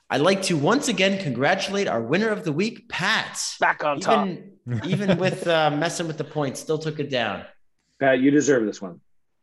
[0.09, 3.41] I'd like to once again congratulate our winner of the week, Pat.
[3.59, 4.27] Back on top.
[4.27, 4.51] Even,
[4.85, 7.45] even with uh, messing with the points, still took it down.
[7.99, 8.99] Pat, you deserve this one.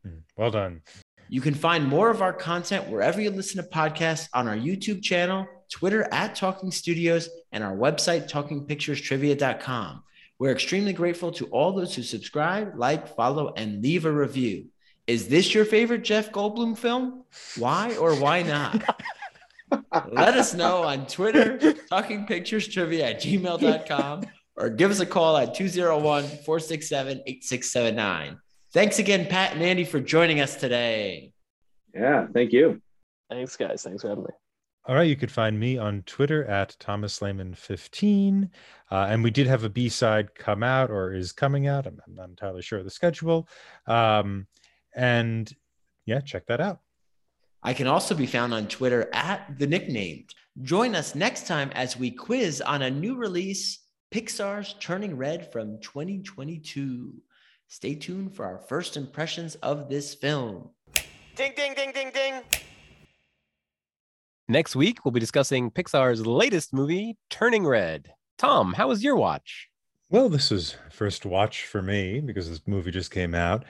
[0.07, 0.83] Mm, Well done.
[1.29, 5.03] You can find more of our content wherever you listen to podcasts on our YouTube
[5.03, 10.03] channel, Twitter at Talking Studios, and our website, talkingpicturestrivia.com.
[10.39, 14.67] We're extremely grateful to all those who subscribe, like, follow, and leave a review.
[15.07, 17.25] Is this your favorite Jeff Goldblum film?
[17.57, 18.83] Why or why not?
[20.13, 21.59] Let us know on Twitter,
[21.91, 24.25] talkingpicturestrivia at gmail.com,
[24.57, 28.39] or give us a call at 201 467 8679.
[28.73, 31.33] Thanks again, Pat and Andy, for joining us today.
[31.95, 32.81] Yeah, thank you.
[33.31, 33.83] Thanks, guys.
[33.83, 34.31] Thanks for having me.
[34.89, 38.51] All right, you could find me on Twitter at Thomas Lehman 15.
[38.91, 41.87] Uh, and we did have a B side come out or is coming out.
[41.87, 43.47] I'm, I'm not entirely sure of the schedule.
[43.87, 44.47] Um,
[44.97, 45.55] and
[46.07, 46.81] yeah, check that out.
[47.63, 50.35] I can also be found on Twitter at the nicknamed.
[50.63, 53.81] Join us next time as we quiz on a new release,
[54.11, 57.13] Pixar's Turning Red from 2022.
[57.67, 60.71] Stay tuned for our first impressions of this film.
[61.37, 62.43] Ding, ding, ding, ding, ding.
[64.51, 68.15] Next week, we'll be discussing Pixar's latest movie, Turning Red.
[68.39, 69.69] Tom, how was your watch?
[70.09, 73.67] Well, this was first watch for me because this movie just came out.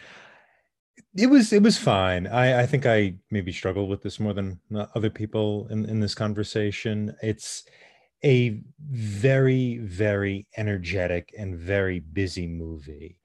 [1.16, 2.28] It was it was fine.
[2.28, 5.98] I I think I maybe struggled with this more than uh, other people in in
[5.98, 7.12] this conversation.
[7.24, 7.64] It's
[8.24, 13.18] a very very energetic and very busy movie,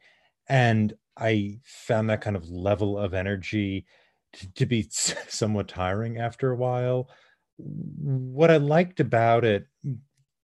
[0.49, 3.85] and I found that kind of level of energy
[4.33, 7.09] to, to be somewhat tiring after a while.
[7.57, 9.67] What I liked about it,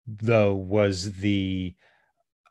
[0.06, 1.76] though, was the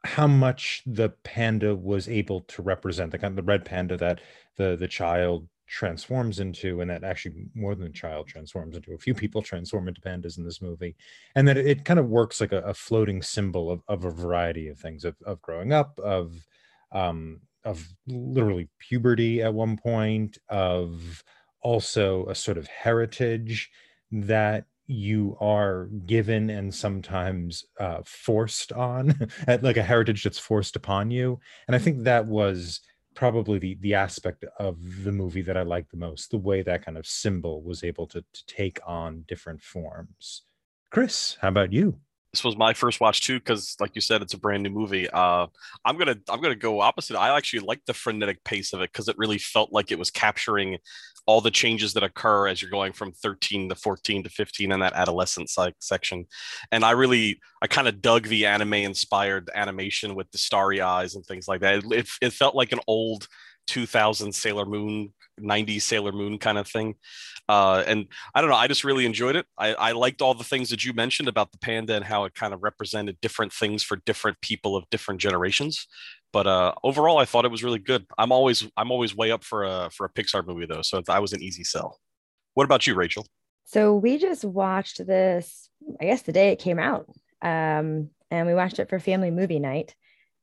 [0.05, 4.21] how much the panda was able to represent the kind of the red panda that
[4.57, 8.99] the the child transforms into and that actually more than a child transforms into a
[8.99, 10.95] few people transform into pandas in this movie.
[11.35, 14.11] And that it, it kind of works like a, a floating symbol of, of a
[14.11, 16.35] variety of things of, of growing up of
[16.93, 21.25] um of literally puberty at one point of
[21.63, 23.71] also a sort of heritage
[24.11, 29.13] that you are given and sometimes uh, forced on
[29.63, 32.81] like a heritage that's forced upon you and i think that was
[33.17, 36.85] probably the the aspect of the movie that I liked the most, the way that
[36.85, 40.43] kind of symbol was able to, to take on different forms.
[40.93, 41.99] Chris, how about you?
[42.37, 45.09] This was my first watch too because like you said it's a brand new movie.
[45.09, 45.47] Uh
[45.87, 47.17] i'm gonna i'm gonna go opposite.
[47.17, 50.11] I actually like the frenetic pace of it because it really felt like it was
[50.11, 50.77] capturing
[51.25, 54.81] all the changes that occur as you're going from 13 to 14 to 15 in
[54.81, 56.27] that adolescent section.
[56.71, 61.15] And i really i kind of dug the anime inspired animation with the starry eyes
[61.15, 61.77] and things like that.
[61.77, 63.29] It, it, it felt like an old
[63.67, 66.95] 2000 Sailor Moon, 90s Sailor Moon kind of thing.
[67.49, 69.47] Uh, and I don't know, I just really enjoyed it.
[69.57, 72.35] I, I liked all the things that you mentioned about the panda and how it
[72.35, 75.87] kind of represented different things for different people of different generations.
[76.33, 78.07] But uh, overall, I thought it was really good.
[78.19, 81.19] I'm always I'm always way up for a for a Pixar movie though, so I
[81.19, 81.99] was an easy sell.
[82.55, 83.27] What about you, Rachel?
[83.65, 85.71] So we just watched this,
[86.01, 87.09] I guess, the day it came out,
[87.43, 89.95] um, and we watched it for family movie night.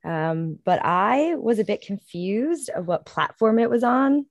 [0.04, 4.26] Um, but I was a bit confused of what platform it was on.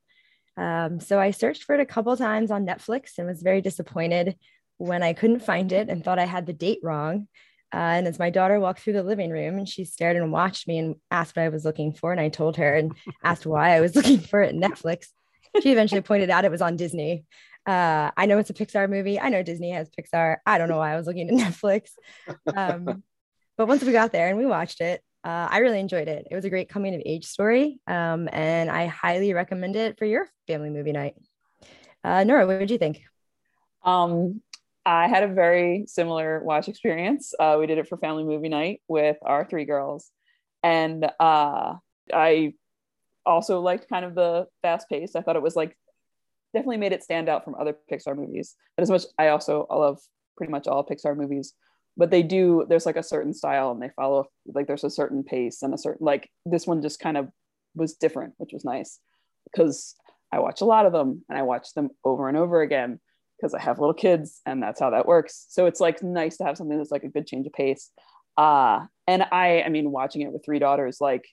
[0.57, 4.35] Um, so I searched for it a couple times on Netflix and was very disappointed
[4.77, 7.27] when I couldn't find it and thought I had the date wrong.
[7.73, 10.67] Uh, and as my daughter walked through the living room and she stared and watched
[10.67, 12.93] me and asked what I was looking for, and I told her and
[13.23, 15.07] asked why I was looking for it in Netflix,
[15.61, 17.25] she eventually pointed out it was on Disney.
[17.65, 19.19] Uh, I know it's a Pixar movie.
[19.19, 20.37] I know Disney has Pixar.
[20.45, 21.91] I don't know why I was looking at Netflix.
[22.55, 23.03] Um,
[23.57, 26.27] but once we got there and we watched it, uh, I really enjoyed it.
[26.29, 30.05] It was a great coming of age story, um, and I highly recommend it for
[30.05, 31.15] your family movie night.
[32.03, 33.01] Uh, Nora, what did you think?
[33.83, 34.41] Um,
[34.85, 37.33] I had a very similar watch experience.
[37.39, 40.11] Uh, we did it for family movie night with our three girls,
[40.61, 41.75] and uh,
[42.13, 42.53] I
[43.25, 45.15] also liked kind of the fast pace.
[45.15, 45.77] I thought it was like
[46.53, 48.55] definitely made it stand out from other Pixar movies.
[48.75, 49.99] But as much, I also love
[50.37, 51.53] pretty much all Pixar movies
[51.95, 55.23] but they do there's like a certain style and they follow like there's a certain
[55.23, 57.29] pace and a certain like this one just kind of
[57.75, 58.99] was different which was nice.
[59.51, 59.95] Because
[60.31, 62.99] i watch a lot of them and i watch them over and over again
[63.37, 65.45] because i have little kids and that's how that works.
[65.49, 67.91] So it's like nice to have something that's like a good change of pace.
[68.37, 71.27] Uh and i i mean watching it with three daughters like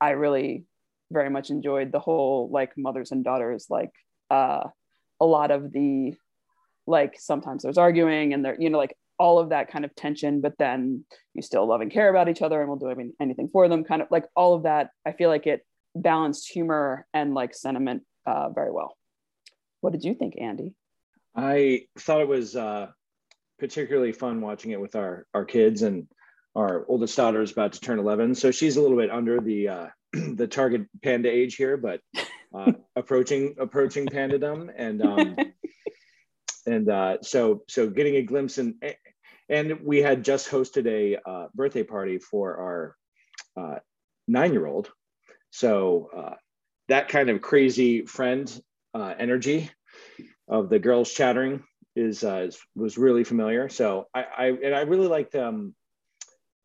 [0.00, 0.64] i really
[1.12, 3.90] very much enjoyed the whole like mothers and daughters like
[4.30, 4.64] uh
[5.20, 6.14] a lot of the
[6.86, 10.40] like sometimes there's arguing and there you know like all of that kind of tension,
[10.40, 11.04] but then
[11.34, 13.84] you still love and care about each other and will do anything for them.
[13.84, 14.90] Kind of like all of that.
[15.04, 15.64] I feel like it
[15.94, 18.96] balanced humor and like sentiment uh, very well.
[19.80, 20.74] What did you think, Andy?
[21.34, 22.88] I thought it was uh,
[23.58, 26.06] particularly fun watching it with our our kids and
[26.54, 29.68] our oldest daughter is about to turn 11, so she's a little bit under the
[29.68, 32.00] uh, the target panda age here, but
[32.54, 35.02] uh, approaching approaching pandadom and.
[35.02, 35.36] Um,
[36.66, 38.74] and uh, so so getting a glimpse and
[39.48, 42.96] and we had just hosted a uh, birthday party for our
[43.56, 43.78] uh,
[44.26, 44.90] nine-year-old.
[45.50, 46.34] So uh,
[46.88, 48.46] that kind of crazy friend
[48.94, 49.70] uh, energy
[50.48, 51.62] of the girls chattering
[51.94, 53.68] is, uh, is, was really familiar.
[53.68, 55.74] So I, I and I really liked um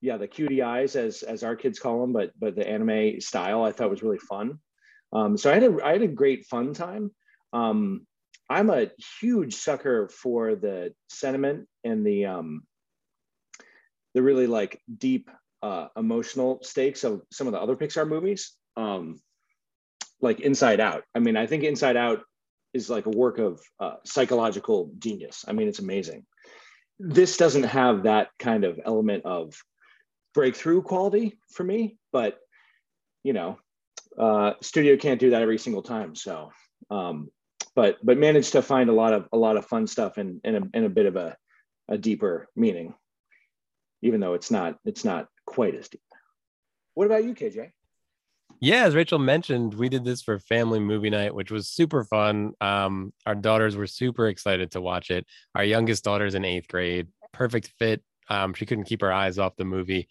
[0.02, 3.64] yeah the cutie eyes as as our kids call them but but the anime style
[3.64, 4.60] I thought was really fun.
[5.14, 7.12] Um, so I had a I had a great fun time.
[7.54, 8.06] Um,
[8.50, 8.88] I'm a
[9.22, 12.64] huge sucker for the sentiment and the um,
[14.14, 15.30] the really like deep
[15.64, 19.20] uh, emotional stakes of some of the other Pixar movies, um,
[20.22, 21.04] like Inside Out.
[21.16, 22.22] I mean, I think Inside Out
[22.74, 25.46] is like a work of uh, psychological genius.
[25.48, 26.26] I mean, it's amazing.
[27.00, 29.54] This doesn't have that kind of element of
[30.34, 32.40] breakthrough quality for me, but
[33.24, 33.60] you know,
[34.18, 36.16] uh, studio can't do that every single time.
[36.16, 36.52] So
[36.90, 37.30] um,
[37.76, 40.56] but but managed to find a lot of a lot of fun stuff and and
[40.58, 41.36] a, and a bit of a,
[41.90, 42.94] a deeper meaning,
[44.02, 46.02] even though it's not it's not quite as deep.
[46.94, 47.72] What about you, KJ?
[48.60, 52.54] Yeah, as Rachel mentioned, we did this for family movie night, which was super fun.
[52.62, 55.26] Um, our daughters were super excited to watch it.
[55.56, 58.04] Our youngest daughter's in eighth grade, perfect fit.
[58.30, 60.08] Um, she couldn't keep her eyes off the movie.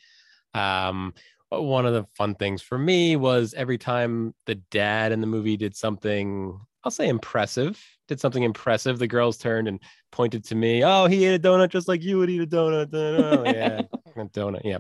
[0.53, 1.15] Um,
[1.51, 5.57] one of the fun things for me was every time the dad in the movie
[5.57, 7.83] did something I'll say impressive.
[8.09, 8.99] Did something impressive.
[8.99, 10.83] The girls turned and pointed to me.
[10.85, 12.89] Oh, he ate a donut just like you would eat a donut.
[12.93, 13.83] Oh, yeah,
[14.17, 14.63] a donut.
[14.65, 14.79] Yeah.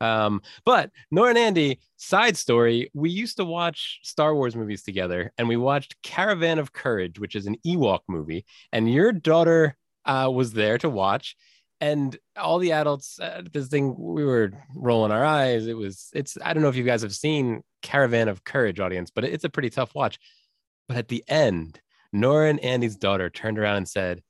[0.00, 5.32] Um, but Nora and Andy, side story, we used to watch Star Wars movies together,
[5.36, 9.76] and we watched Caravan of Courage, which is an Ewok movie, and your daughter
[10.06, 11.36] uh, was there to watch.
[11.82, 15.66] And all the adults, uh, this thing, we were rolling our eyes.
[15.66, 19.10] It was, it's, I don't know if you guys have seen Caravan of Courage, audience,
[19.10, 20.18] but it's a pretty tough watch.
[20.90, 21.80] But at the end,
[22.12, 24.24] Nora and Andy's daughter turned around and said,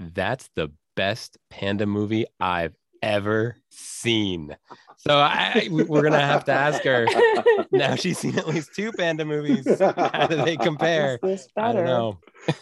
[0.00, 4.56] That's the best panda movie I've ever seen.
[4.96, 7.06] So I, we- we're gonna have to ask her.
[7.70, 9.66] Now she's seen at least two panda movies.
[9.78, 11.18] How do they compare?
[11.56, 12.18] I don't know.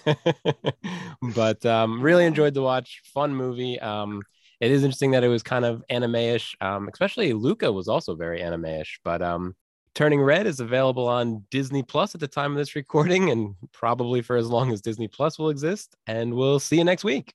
[1.35, 3.01] but um, really enjoyed the watch.
[3.14, 3.80] Fun movie.
[3.80, 4.22] Um,
[4.61, 6.55] it is interesting that it was kind of anime-ish.
[6.61, 9.01] Um, especially Luca was also very anime-ish.
[9.05, 9.55] But um,
[9.95, 14.22] Turning Red is available on Disney Plus at the time of this recording, and probably
[14.22, 15.97] for as long as Disney Plus will exist.
[16.07, 17.34] And we'll see you next week.